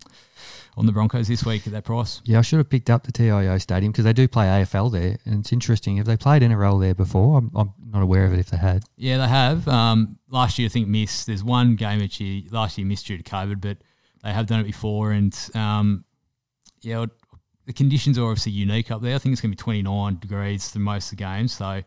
on 0.76 0.86
the 0.86 0.92
Broncos 0.92 1.28
this 1.28 1.44
week 1.44 1.66
at 1.66 1.72
that 1.72 1.84
price. 1.84 2.20
Yeah, 2.24 2.38
I 2.38 2.42
should 2.42 2.58
have 2.58 2.68
picked 2.68 2.90
up 2.90 3.04
the 3.04 3.12
TIO 3.12 3.58
Stadium 3.58 3.92
because 3.92 4.04
they 4.04 4.12
do 4.12 4.26
play 4.26 4.46
AFL 4.46 4.90
there, 4.90 5.18
and 5.24 5.40
it's 5.40 5.52
interesting. 5.52 5.98
Have 5.98 6.06
they 6.06 6.16
played 6.16 6.42
NRL 6.42 6.80
there 6.80 6.94
before? 6.94 7.38
I'm, 7.38 7.50
I'm 7.54 7.72
not 7.90 8.02
aware 8.02 8.24
of 8.24 8.32
it 8.32 8.40
if 8.40 8.50
they 8.50 8.56
had. 8.56 8.84
Yeah, 8.96 9.18
they 9.18 9.28
have. 9.28 9.68
Um, 9.68 10.18
last 10.28 10.58
year, 10.58 10.66
I 10.66 10.68
think 10.68 10.88
missed. 10.88 11.26
There's 11.26 11.44
one 11.44 11.76
game 11.76 12.00
which 12.00 12.20
you 12.20 12.42
last 12.50 12.76
year 12.76 12.86
missed 12.86 13.06
due 13.06 13.16
to 13.16 13.22
COVID, 13.22 13.60
but 13.60 13.78
they 14.22 14.32
have 14.32 14.46
done 14.46 14.60
it 14.60 14.64
before. 14.64 15.12
And 15.12 15.36
um, 15.54 16.04
yeah, 16.80 17.06
the 17.66 17.72
conditions 17.72 18.18
are 18.18 18.24
obviously 18.24 18.52
unique 18.52 18.90
up 18.90 19.00
there. 19.02 19.14
I 19.14 19.18
think 19.18 19.32
it's 19.32 19.40
going 19.40 19.52
to 19.52 19.56
be 19.56 19.62
29 19.62 20.18
degrees 20.18 20.70
for 20.70 20.80
most 20.80 21.12
of 21.12 21.18
the 21.18 21.24
games, 21.24 21.52
so 21.56 21.82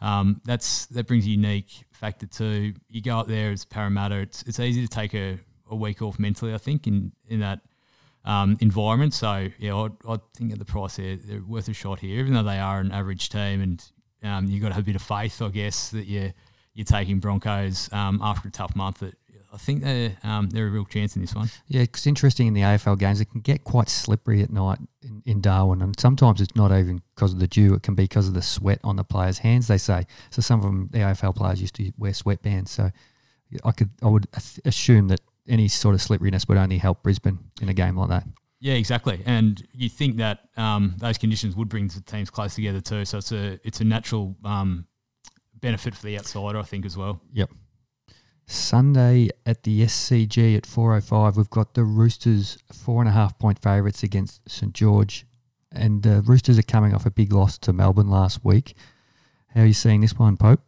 um, 0.00 0.40
that's 0.44 0.86
that 0.86 1.06
brings 1.06 1.26
a 1.26 1.30
unique 1.30 1.84
factor 1.92 2.26
too. 2.26 2.74
You 2.88 3.02
go 3.02 3.18
up 3.18 3.28
there 3.28 3.52
as 3.52 3.64
Parramatta. 3.64 4.16
It's 4.16 4.42
it's 4.42 4.58
easy 4.58 4.82
to 4.82 4.88
take 4.88 5.14
a, 5.14 5.38
a 5.70 5.76
week 5.76 6.02
off 6.02 6.18
mentally. 6.18 6.52
I 6.54 6.58
think 6.58 6.86
in 6.86 7.12
in 7.28 7.40
that. 7.40 7.60
Um, 8.24 8.56
environment, 8.60 9.14
so 9.14 9.48
yeah, 9.58 9.74
I 9.74 9.88
I 10.08 10.18
think 10.34 10.52
at 10.52 10.58
the 10.58 10.64
price 10.64 10.96
they're, 10.96 11.16
they're 11.16 11.42
worth 11.42 11.68
a 11.68 11.72
shot 11.72 11.98
here, 12.00 12.20
even 12.20 12.34
though 12.34 12.44
they 12.44 12.58
are 12.58 12.78
an 12.78 12.92
average 12.92 13.28
team, 13.28 13.60
and 13.60 13.84
um, 14.22 14.46
you've 14.46 14.62
got 14.62 14.68
to 14.68 14.74
have 14.74 14.84
a 14.84 14.86
bit 14.86 14.96
of 14.96 15.02
faith, 15.02 15.42
I 15.42 15.48
guess, 15.48 15.90
that 15.90 16.06
you're 16.06 16.32
you're 16.74 16.84
taking 16.84 17.18
Broncos 17.18 17.92
um, 17.92 18.20
after 18.22 18.48
a 18.48 18.50
tough 18.50 18.76
month. 18.76 19.00
That 19.00 19.14
I 19.52 19.58
think 19.58 19.82
they're 19.82 20.16
um, 20.22 20.48
they're 20.48 20.68
a 20.68 20.70
real 20.70 20.84
chance 20.84 21.14
in 21.14 21.22
this 21.22 21.34
one. 21.34 21.50
Yeah, 21.68 21.82
it's 21.82 22.06
interesting 22.06 22.46
in 22.46 22.54
the 22.54 22.62
AFL 22.62 22.98
games. 22.98 23.20
It 23.20 23.26
can 23.26 23.40
get 23.40 23.64
quite 23.64 23.88
slippery 23.88 24.42
at 24.42 24.50
night 24.50 24.78
in, 25.02 25.22
in 25.26 25.40
Darwin, 25.40 25.82
and 25.82 25.98
sometimes 25.98 26.40
it's 26.40 26.56
not 26.56 26.72
even 26.72 27.02
because 27.14 27.32
of 27.32 27.40
the 27.40 27.46
dew. 27.46 27.74
It 27.74 27.82
can 27.82 27.94
be 27.94 28.04
because 28.04 28.28
of 28.28 28.34
the 28.34 28.42
sweat 28.42 28.78
on 28.82 28.96
the 28.96 29.04
players' 29.04 29.38
hands. 29.38 29.66
They 29.66 29.78
say 29.78 30.06
so. 30.30 30.40
Some 30.40 30.60
of 30.60 30.64
them, 30.64 30.88
the 30.90 30.98
AFL 30.98 31.36
players, 31.36 31.60
used 31.60 31.74
to 31.74 31.92
wear 31.98 32.12
sweatbands. 32.12 32.68
So 32.68 32.90
I 33.64 33.72
could, 33.72 33.90
I 34.02 34.08
would 34.08 34.26
assume 34.64 35.08
that 35.08 35.20
any 35.48 35.68
sort 35.68 35.94
of 35.94 36.02
slipperiness 36.02 36.46
would 36.48 36.58
only 36.58 36.78
help 36.78 37.02
Brisbane 37.02 37.38
in 37.60 37.68
a 37.68 37.74
game 37.74 37.96
like 37.96 38.08
that. 38.08 38.24
Yeah, 38.60 38.74
exactly. 38.74 39.20
And 39.26 39.66
you 39.72 39.88
think 39.88 40.18
that 40.18 40.48
um, 40.56 40.94
those 40.98 41.18
conditions 41.18 41.56
would 41.56 41.68
bring 41.68 41.88
the 41.88 42.00
teams 42.00 42.30
close 42.30 42.54
together 42.54 42.80
too. 42.80 43.04
So 43.04 43.18
it's 43.18 43.32
a 43.32 43.58
it's 43.64 43.80
a 43.80 43.84
natural 43.84 44.36
um, 44.44 44.86
benefit 45.60 45.94
for 45.96 46.06
the 46.06 46.16
outsider, 46.16 46.58
I 46.58 46.62
think, 46.62 46.86
as 46.86 46.96
well. 46.96 47.20
Yep. 47.32 47.50
Sunday 48.46 49.30
at 49.46 49.62
the 49.62 49.82
SCG 49.82 50.56
at 50.56 50.64
4.05, 50.64 51.36
we've 51.36 51.50
got 51.50 51.74
the 51.74 51.84
Roosters 51.84 52.58
four 52.72 53.00
and 53.00 53.08
a 53.08 53.12
half 53.12 53.38
point 53.38 53.58
favourites 53.60 54.02
against 54.02 54.48
St 54.48 54.72
George. 54.72 55.26
And 55.70 56.02
the 56.02 56.20
Roosters 56.22 56.58
are 56.58 56.62
coming 56.62 56.94
off 56.94 57.06
a 57.06 57.10
big 57.10 57.32
loss 57.32 57.56
to 57.58 57.72
Melbourne 57.72 58.10
last 58.10 58.44
week. 58.44 58.74
How 59.54 59.62
are 59.62 59.66
you 59.66 59.72
seeing 59.72 60.02
this 60.02 60.18
one, 60.18 60.36
Pope? 60.36 60.60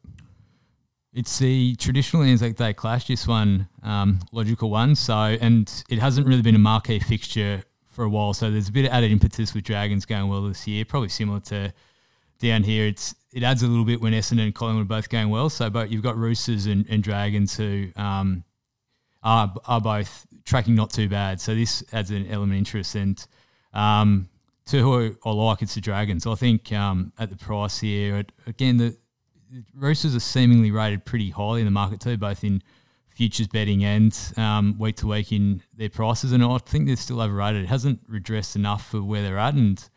It's 1.14 1.38
the 1.38 1.77
traditional 1.77 2.24
Anzac 2.24 2.57
Day 2.57 2.72
clash, 2.72 3.07
this 3.07 3.29
one, 3.29 3.68
um, 3.85 4.18
logical 4.33 4.68
one. 4.68 4.96
So, 4.96 5.14
and 5.14 5.70
it 5.88 6.00
hasn't 6.00 6.27
really 6.27 6.42
been 6.42 6.57
a 6.57 6.59
marquee 6.59 6.98
fixture 6.98 7.62
for 7.87 8.05
a 8.05 8.09
while. 8.09 8.35
So 8.35 8.50
there's 8.50 8.68
a 8.68 8.72
bit 8.72 8.87
of 8.87 8.90
added 8.90 9.12
impetus 9.12 9.55
with 9.55 9.62
Dragons 9.62 10.05
going 10.05 10.29
well 10.29 10.42
this 10.42 10.66
year, 10.66 10.85
probably 10.85 11.11
similar 11.11 11.38
to 11.40 11.72
down 12.40 12.64
here. 12.64 12.87
It's 12.87 13.14
it 13.33 13.44
adds 13.44 13.62
a 13.62 13.68
little 13.68 13.85
bit 13.85 14.00
when 14.00 14.12
Essendon 14.12 14.46
and 14.46 14.55
Collingwood 14.55 14.87
are 14.87 14.88
both 14.88 15.09
going 15.09 15.31
well. 15.31 15.48
So, 15.48 15.70
but 15.70 15.88
you've 15.88 16.03
got 16.03 16.16
Roosters 16.16 16.66
and, 16.66 16.85
and 16.88 17.00
Dragons 17.00 17.57
who 17.57 17.90
um, 17.94 18.42
are 19.22 19.55
are 19.66 19.81
both 19.81 20.27
tracking 20.44 20.74
not 20.74 20.90
too 20.90 21.09
bad. 21.09 21.40
So 21.40 21.55
this 21.55 21.85
adds 21.92 22.11
an 22.11 22.27
element 22.27 22.55
of 22.55 22.59
interest. 22.59 22.96
And 22.96 23.24
um, 23.72 24.29
to 24.66 24.81
who 24.81 25.16
I 25.24 25.31
like, 25.31 25.62
it's 25.62 25.77
the 25.77 25.81
Dragons. 25.81 26.27
I 26.27 26.35
think 26.35 26.72
um, 26.72 27.12
at 27.20 27.31
the 27.31 27.37
price 27.37 27.79
here, 27.79 28.24
again 28.48 28.79
the 28.79 28.96
Roosters 29.74 30.16
are 30.16 30.20
seemingly 30.20 30.70
rated 30.70 31.04
pretty 31.04 31.30
highly 31.30 31.60
in 31.60 31.66
the 31.66 31.70
market 31.70 32.00
too, 32.00 32.16
both 32.16 32.44
in 32.44 32.62
futures 33.08 33.46
betting 33.46 33.84
and 33.84 34.18
um, 34.36 34.76
week 34.78 34.96
to 34.96 35.06
week 35.06 35.32
in 35.32 35.62
their 35.76 35.88
prices. 35.88 36.32
And 36.32 36.44
I 36.44 36.58
think 36.58 36.86
they're 36.86 36.96
still 36.96 37.20
overrated. 37.20 37.62
It 37.62 37.68
hasn't 37.68 38.00
redressed 38.08 38.56
enough 38.56 38.90
for 38.90 39.02
where 39.02 39.22
they're 39.22 39.38
at, 39.38 39.54
and 39.54 39.88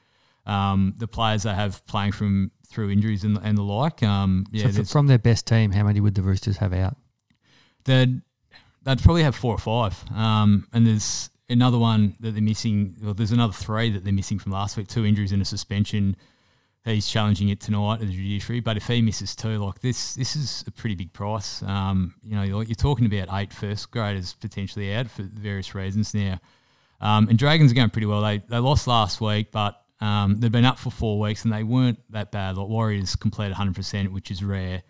um, 0.45 0.93
the 0.97 1.07
players 1.07 1.43
they 1.43 1.53
have 1.53 1.85
playing 1.87 2.11
from 2.11 2.51
through 2.67 2.89
injuries 2.89 3.23
and, 3.23 3.37
and 3.41 3.57
the 3.57 3.63
like. 3.63 4.03
Um, 4.03 4.45
yeah, 4.51 4.69
so 4.69 4.83
from 4.83 5.07
their 5.07 5.19
best 5.19 5.47
team, 5.47 5.71
how 5.71 5.83
many 5.83 5.99
would 5.99 6.15
the 6.15 6.21
Roosters 6.21 6.57
have 6.57 6.73
out? 6.73 6.95
They'd 7.85 8.21
they'd 8.83 9.01
probably 9.01 9.23
have 9.23 9.35
four 9.35 9.53
or 9.53 9.59
five. 9.59 10.03
Um, 10.15 10.67
and 10.73 10.85
there's 10.85 11.29
another 11.49 11.77
one 11.77 12.15
that 12.19 12.31
they're 12.31 12.41
missing. 12.41 12.95
Well, 13.01 13.13
there's 13.13 13.31
another 13.31 13.53
three 13.53 13.89
that 13.91 14.03
they're 14.03 14.13
missing 14.13 14.39
from 14.39 14.51
last 14.51 14.77
week. 14.77 14.87
Two 14.87 15.05
injuries 15.05 15.31
and 15.31 15.41
a 15.41 15.45
suspension 15.45 16.15
he's 16.85 17.07
challenging 17.07 17.49
it 17.49 17.59
tonight 17.59 17.95
at 17.95 18.07
the 18.07 18.13
judiciary. 18.13 18.59
But 18.59 18.77
if 18.77 18.87
he 18.87 19.01
misses 19.01 19.35
two, 19.35 19.57
like 19.57 19.79
this, 19.81 20.15
this 20.15 20.35
is 20.35 20.63
a 20.67 20.71
pretty 20.71 20.95
big 20.95 21.13
price. 21.13 21.61
Um, 21.63 22.15
you 22.23 22.35
know, 22.35 22.43
you're, 22.43 22.75
talking 22.75 23.05
about 23.05 23.27
eight 23.39 23.53
first 23.53 23.91
graders 23.91 24.33
potentially 24.33 24.93
out 24.93 25.09
for 25.09 25.23
various 25.23 25.75
reasons 25.75 26.13
now. 26.13 26.39
Um, 27.01 27.27
and 27.29 27.37
Dragons 27.37 27.71
are 27.71 27.75
going 27.75 27.89
pretty 27.89 28.07
well. 28.07 28.21
They 28.21 28.39
they 28.39 28.57
lost 28.57 28.87
last 28.87 29.21
week, 29.21 29.51
but 29.51 29.81
um, 29.99 30.39
they've 30.39 30.51
been 30.51 30.65
up 30.65 30.79
for 30.79 30.91
four 30.91 31.19
weeks 31.19 31.43
and 31.43 31.53
they 31.53 31.63
weren't 31.63 31.99
that 32.11 32.31
bad. 32.31 32.57
Like 32.57 32.67
Warriors 32.67 33.15
completed 33.15 33.55
100%, 33.55 34.09
which 34.09 34.31
is 34.31 34.43
rare. 34.43 34.83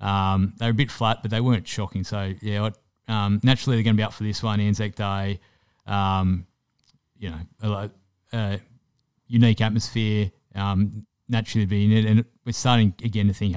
Um, 0.00 0.54
they 0.58 0.66
were 0.66 0.70
a 0.70 0.74
bit 0.74 0.90
flat, 0.90 1.18
but 1.22 1.30
they 1.30 1.40
weren't 1.40 1.66
shocking. 1.66 2.04
So 2.04 2.34
yeah, 2.40 2.70
um, 3.08 3.40
naturally 3.42 3.76
they're 3.76 3.84
going 3.84 3.96
to 3.96 4.00
be 4.00 4.04
up 4.04 4.12
for 4.12 4.24
this 4.24 4.42
one, 4.42 4.60
Anzac 4.60 4.94
Day. 4.94 5.40
Um, 5.86 6.46
you 7.18 7.30
know, 7.30 7.38
a, 7.62 7.90
a 8.32 8.60
unique 9.28 9.60
atmosphere. 9.60 10.30
Um, 10.54 11.06
naturally 11.28 11.66
be 11.66 11.84
in 11.84 11.92
it. 11.92 12.04
And 12.04 12.24
we're 12.44 12.52
starting 12.52 12.94
again 13.02 13.28
to 13.28 13.34
think 13.34 13.56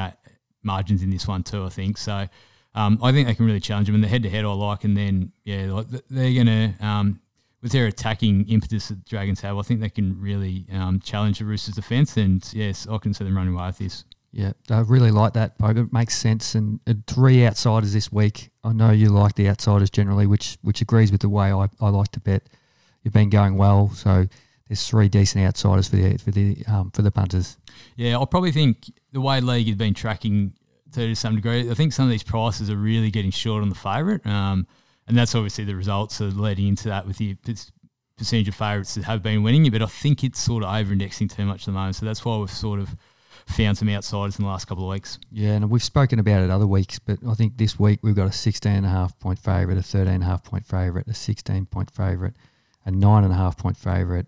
margins 0.64 1.04
in 1.04 1.10
this 1.10 1.28
one 1.28 1.44
too. 1.44 1.64
I 1.64 1.70
think 1.70 1.98
so. 1.98 2.28
Um, 2.74 3.00
I 3.02 3.12
think 3.12 3.28
they 3.28 3.36
can 3.36 3.46
really 3.46 3.62
challenge 3.62 3.88
them. 3.88 3.96
And 3.96 4.04
the 4.04 4.08
head 4.08 4.24
to 4.24 4.30
head 4.30 4.44
I 4.44 4.52
like, 4.52 4.84
and 4.84 4.98
then 4.98 5.32
yeah, 5.46 5.84
they're 6.10 6.34
going 6.34 6.48
to 6.48 6.74
um, 6.86 7.22
with 7.62 7.72
their 7.72 7.88
attacking 7.88 8.48
impetus 8.50 8.90
that 8.90 9.06
Dragons 9.06 9.42
have. 9.42 9.58
I 9.58 9.62
think 9.62 9.80
they 9.80 9.90
can 9.90 10.20
really 10.20 10.66
um, 10.72 11.00
challenge 11.00 11.40
the 11.40 11.46
Roosters' 11.46 11.76
defence. 11.76 12.18
And 12.18 12.48
yes, 12.54 12.86
I 12.88 12.98
can 12.98 13.14
see 13.14 13.24
them 13.24 13.38
running 13.38 13.56
away 13.56 13.68
with 13.68 13.78
this. 13.78 14.04
Yeah, 14.32 14.52
I 14.70 14.82
really 14.82 15.12
like 15.12 15.32
that, 15.34 15.58
Pope. 15.58 15.78
It 15.78 15.94
makes 15.94 16.18
sense. 16.18 16.56
And 16.56 16.82
uh, 16.86 16.94
three 17.08 17.46
outsiders 17.46 17.94
this 17.94 18.12
week. 18.12 18.50
I 18.66 18.74
know 18.74 18.92
you 18.92 19.10
like 19.10 19.36
the 19.36 19.48
outsiders 19.48 19.90
generally, 19.90 20.28
which 20.28 20.58
which 20.62 20.82
agrees 20.82 21.12
with 21.12 21.22
the 21.22 21.30
way 21.30 21.54
I, 21.54 21.70
I 21.80 21.90
like 21.90 22.12
to 22.12 22.20
bet. 22.20 22.44
You've 23.04 23.14
been 23.14 23.30
going 23.30 23.56
well, 23.56 23.92
so 23.92 24.28
there's 24.68 24.88
three 24.88 25.10
decent 25.10 25.46
outsiders 25.46 25.88
for 25.88 25.96
the 25.98 26.18
for 26.18 26.32
the 26.32 26.64
um, 26.68 26.92
for 26.92 27.02
the 27.02 27.12
punters. 27.12 27.58
Yeah, 27.96 28.20
I 28.20 28.26
probably 28.26 28.52
think 28.52 28.92
the 29.12 29.22
way 29.22 29.42
league 29.42 29.68
has 29.68 29.76
been 29.76 29.94
tracking 29.94 30.54
to 30.96 31.16
some 31.16 31.36
degree, 31.36 31.70
I 31.70 31.74
think 31.74 31.94
some 31.94 32.06
of 32.06 32.12
these 32.12 32.24
prices 32.24 32.70
are 32.70 32.76
really 32.76 33.12
getting 33.12 33.32
short 33.32 33.62
on 33.62 33.70
the 33.70 33.76
favourite, 33.76 34.26
um, 34.26 34.66
and 35.08 35.18
that's 35.18 35.36
obviously 35.36 35.64
the 35.66 35.76
results 35.76 36.20
are 36.22 36.26
leading 36.26 36.68
into 36.68 36.88
that 36.88 37.06
with 37.06 37.18
the 37.18 37.38
percentage 38.18 38.48
of 38.48 38.56
favourites 38.56 38.96
that 38.96 39.04
have 39.04 39.22
been 39.22 39.44
winning. 39.44 39.70
But 39.70 39.82
I 39.82 39.88
think 39.88 40.24
it's 40.24 40.40
sort 40.40 40.64
of 40.64 40.74
over 40.74 40.94
indexing 40.94 41.28
too 41.28 41.46
much 41.46 41.64
at 41.64 41.66
the 41.66 41.72
moment, 41.74 41.98
so 41.98 42.06
that's 42.06 42.24
why 42.26 42.38
we've 42.38 42.50
sort 42.50 42.80
of 42.80 42.96
found 43.48 43.78
some 43.78 43.90
outsiders 43.90 44.40
in 44.40 44.46
the 44.46 44.50
last 44.50 44.66
couple 44.66 44.86
of 44.86 44.92
weeks. 44.92 45.20
Yeah, 45.32 45.52
and 45.52 45.70
we've 45.70 45.84
spoken 45.84 46.18
about 46.20 46.44
it 46.44 46.50
other 46.50 46.66
weeks, 46.68 46.98
but 46.98 47.20
I 47.28 47.34
think 47.34 47.58
this 47.58 47.78
week 47.78 48.00
we've 48.02 48.16
got 48.16 48.28
a 48.28 48.30
16.5 48.30 49.20
point 49.20 49.40
favourite, 49.40 49.78
a 49.78 49.82
13.5 49.82 50.44
point 50.44 50.66
favourite, 50.66 51.08
a 51.08 51.14
16 51.14 51.66
point 51.68 51.92
favourite, 51.92 52.34
a 52.86 52.92
9.5 52.92 53.58
point 53.58 53.78
favourite, 53.78 54.26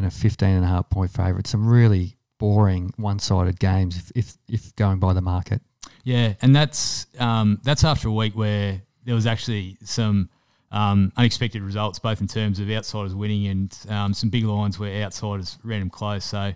and 0.00 0.06
a 0.06 0.10
15 0.10 0.48
and 0.48 0.64
a 0.64 0.68
half 0.68 0.88
point 0.88 1.10
favourite. 1.10 1.46
Some 1.46 1.68
really 1.68 2.16
boring 2.38 2.92
one-sided 2.96 3.60
games 3.60 3.98
if, 3.98 4.12
if, 4.14 4.38
if 4.48 4.76
going 4.76 4.98
by 4.98 5.12
the 5.12 5.20
market. 5.20 5.60
Yeah, 6.04 6.34
and 6.40 6.56
that's 6.56 7.06
um, 7.18 7.60
that's 7.62 7.84
after 7.84 8.08
a 8.08 8.12
week 8.12 8.34
where 8.34 8.80
there 9.04 9.14
was 9.14 9.26
actually 9.26 9.76
some 9.84 10.30
um, 10.72 11.12
unexpected 11.18 11.60
results, 11.60 11.98
both 11.98 12.22
in 12.22 12.26
terms 12.26 12.58
of 12.58 12.70
outsiders 12.70 13.14
winning 13.14 13.46
and 13.46 13.78
um, 13.90 14.14
some 14.14 14.30
big 14.30 14.44
lines 14.44 14.78
where 14.78 15.04
outsiders 15.04 15.58
ran 15.62 15.80
them 15.80 15.90
close. 15.90 16.24
So 16.24 16.54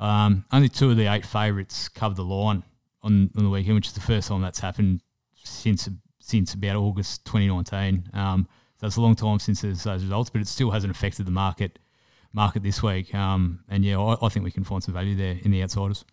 um, 0.00 0.46
only 0.50 0.70
two 0.70 0.90
of 0.90 0.96
the 0.96 1.12
eight 1.12 1.26
favourites 1.26 1.88
covered 1.88 2.16
the 2.16 2.24
line 2.24 2.62
on, 3.02 3.30
on 3.36 3.44
the 3.44 3.50
weekend, 3.50 3.74
which 3.74 3.88
is 3.88 3.92
the 3.92 4.00
first 4.00 4.28
time 4.28 4.40
that's 4.40 4.60
happened 4.60 5.02
since 5.44 5.88
since 6.18 6.54
about 6.54 6.76
August 6.76 7.26
2019. 7.26 8.10
Um, 8.14 8.48
so 8.80 8.86
it's 8.86 8.96
a 8.96 9.00
long 9.02 9.14
time 9.14 9.38
since 9.38 9.60
those 9.60 9.86
results, 9.86 10.30
but 10.30 10.40
it 10.40 10.48
still 10.48 10.70
hasn't 10.70 10.90
affected 10.90 11.26
the 11.26 11.30
market 11.30 11.78
market 12.36 12.62
this 12.62 12.82
week. 12.82 13.12
Um, 13.14 13.60
and 13.68 13.84
yeah, 13.84 13.98
I, 13.98 14.26
I, 14.26 14.28
think 14.28 14.44
we 14.44 14.52
can 14.52 14.62
find 14.62 14.84
some 14.84 14.94
value 14.94 15.16
there 15.16 15.38
in 15.42 15.50
the 15.50 15.62
outsiders. 15.62 16.04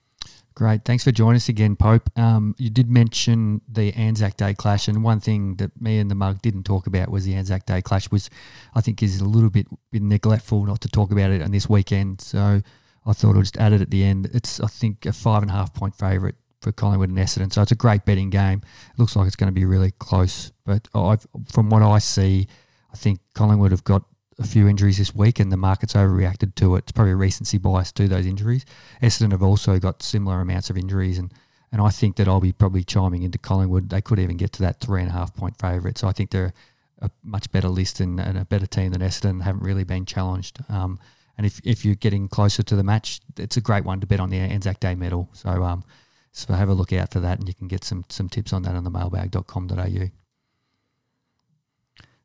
Great. 0.55 0.85
Thanks 0.85 1.03
for 1.03 1.11
joining 1.11 1.35
us 1.35 1.49
again, 1.49 1.75
Pope. 1.75 2.09
Um, 2.17 2.55
you 2.57 2.69
did 2.69 2.89
mention 2.89 3.61
the 3.67 3.91
Anzac 3.93 4.37
Day 4.37 4.53
clash, 4.53 4.87
and 4.87 5.03
one 5.03 5.19
thing 5.19 5.55
that 5.55 5.79
me 5.81 5.99
and 5.99 6.09
the 6.09 6.15
mug 6.15 6.41
didn't 6.41 6.63
talk 6.63 6.87
about 6.87 7.09
was 7.09 7.25
the 7.25 7.33
Anzac 7.33 7.65
Day 7.65 7.81
clash, 7.81 8.09
was 8.11 8.29
I 8.75 8.81
think 8.81 9.01
is 9.03 9.19
a 9.19 9.25
little 9.25 9.49
bit, 9.49 9.67
bit 9.91 10.03
neglectful 10.03 10.65
not 10.65 10.79
to 10.81 10.87
talk 10.87 11.11
about 11.11 11.31
it 11.31 11.41
on 11.41 11.51
this 11.51 11.67
weekend. 11.67 12.21
So 12.21 12.61
I 13.05 13.13
thought 13.13 13.35
I'll 13.35 13.41
just 13.41 13.57
add 13.57 13.73
it 13.73 13.81
at 13.81 13.89
the 13.89 14.03
end. 14.03 14.29
It's 14.31 14.59
I 14.59 14.67
think 14.67 15.07
a 15.07 15.13
five 15.13 15.41
and 15.41 15.49
a 15.49 15.55
half 15.55 15.73
point 15.73 15.95
favourite 15.95 16.35
for 16.61 16.71
Collingwood 16.71 17.09
and 17.09 17.17
Essendon, 17.17 17.51
so 17.51 17.63
it's 17.63 17.71
a 17.71 17.75
great 17.75 18.05
betting 18.05 18.29
game. 18.29 18.61
It 18.93 18.99
looks 18.99 19.15
like 19.15 19.25
it's 19.27 19.35
going 19.35 19.51
to 19.51 19.59
be 19.59 19.65
really 19.65 19.91
close, 19.91 20.51
but 20.65 20.87
I've, 20.93 21.25
from 21.51 21.69
what 21.69 21.81
I 21.81 21.97
see, 21.97 22.47
I 22.93 22.95
think 22.95 23.19
Collingwood 23.33 23.71
have 23.71 23.83
got 23.83 24.03
a 24.39 24.47
few 24.47 24.67
injuries 24.67 24.97
this 24.97 25.13
week 25.13 25.39
and 25.39 25.51
the 25.51 25.57
market's 25.57 25.93
overreacted 25.93 26.55
to 26.55 26.75
it. 26.75 26.79
It's 26.79 26.91
probably 26.91 27.13
a 27.13 27.15
recency 27.15 27.57
bias 27.57 27.91
to 27.93 28.07
those 28.07 28.25
injuries. 28.25 28.65
Essendon 29.01 29.31
have 29.31 29.43
also 29.43 29.79
got 29.79 30.03
similar 30.03 30.41
amounts 30.41 30.69
of 30.69 30.77
injuries 30.77 31.17
and 31.17 31.33
and 31.71 31.81
I 31.81 31.89
think 31.89 32.17
that 32.17 32.27
I'll 32.27 32.39
be 32.39 32.51
probably 32.51 32.83
chiming 32.83 33.23
into 33.23 33.39
Collingwood. 33.39 33.89
They 33.89 33.99
could 33.99 34.19
even 34.19 34.37
get 34.37 34.53
to 34.53 34.61
that 34.61 34.79
three 34.79 35.01
and 35.01 35.09
a 35.09 35.13
half 35.13 35.35
point 35.35 35.57
favourite. 35.57 35.97
So 35.97 36.07
I 36.07 36.11
think 36.11 36.29
they're 36.29 36.53
a 36.99 37.09
much 37.23 37.51
better 37.51 37.67
list 37.67 37.99
and, 37.99 38.19
and 38.19 38.37
a 38.37 38.45
better 38.45 38.67
team 38.67 38.91
than 38.91 39.01
Essendon. 39.01 39.41
Haven't 39.41 39.63
really 39.63 39.83
been 39.83 40.05
challenged. 40.05 40.59
Um, 40.69 40.99
and 41.35 41.47
if, 41.47 41.59
if 41.63 41.83
you're 41.83 41.95
getting 41.95 42.27
closer 42.27 42.61
to 42.61 42.75
the 42.75 42.83
match, 42.83 43.21
it's 43.37 43.57
a 43.57 43.61
great 43.61 43.85
one 43.85 43.99
to 44.01 44.05
bet 44.05 44.19
on 44.19 44.29
the 44.29 44.37
Anzac 44.37 44.79
Day 44.79 44.93
medal. 44.93 45.29
So 45.33 45.63
um, 45.63 45.83
so 46.31 46.53
have 46.53 46.69
a 46.69 46.73
look 46.73 46.93
out 46.93 47.11
for 47.11 47.19
that, 47.19 47.39
and 47.39 47.47
you 47.47 47.53
can 47.53 47.67
get 47.67 47.83
some 47.83 48.05
some 48.09 48.29
tips 48.29 48.53
on 48.53 48.63
that 48.63 48.75
on 48.75 48.83
the 48.83 48.91
mailbag.com.au. 48.91 50.22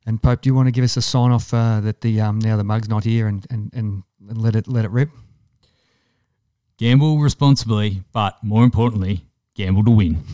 And 0.08 0.22
Pope, 0.22 0.40
do 0.40 0.48
you 0.48 0.54
want 0.54 0.68
to 0.68 0.72
give 0.72 0.84
us 0.84 0.96
a 0.96 1.02
sign 1.02 1.32
off 1.32 1.52
uh, 1.52 1.80
that 1.80 2.00
the 2.00 2.18
um, 2.22 2.38
now 2.38 2.56
the 2.56 2.64
mug's 2.64 2.88
not 2.88 3.04
here 3.04 3.26
and, 3.26 3.46
and, 3.50 3.70
and, 3.74 4.02
and 4.26 4.38
let 4.38 4.56
it 4.56 4.66
let 4.66 4.86
it 4.86 4.90
rip? 4.90 5.10
Gamble 6.78 7.18
responsibly, 7.18 8.04
but 8.10 8.42
more 8.42 8.64
importantly, 8.64 9.26
gamble 9.54 9.84
to 9.84 9.90
win. 9.90 10.24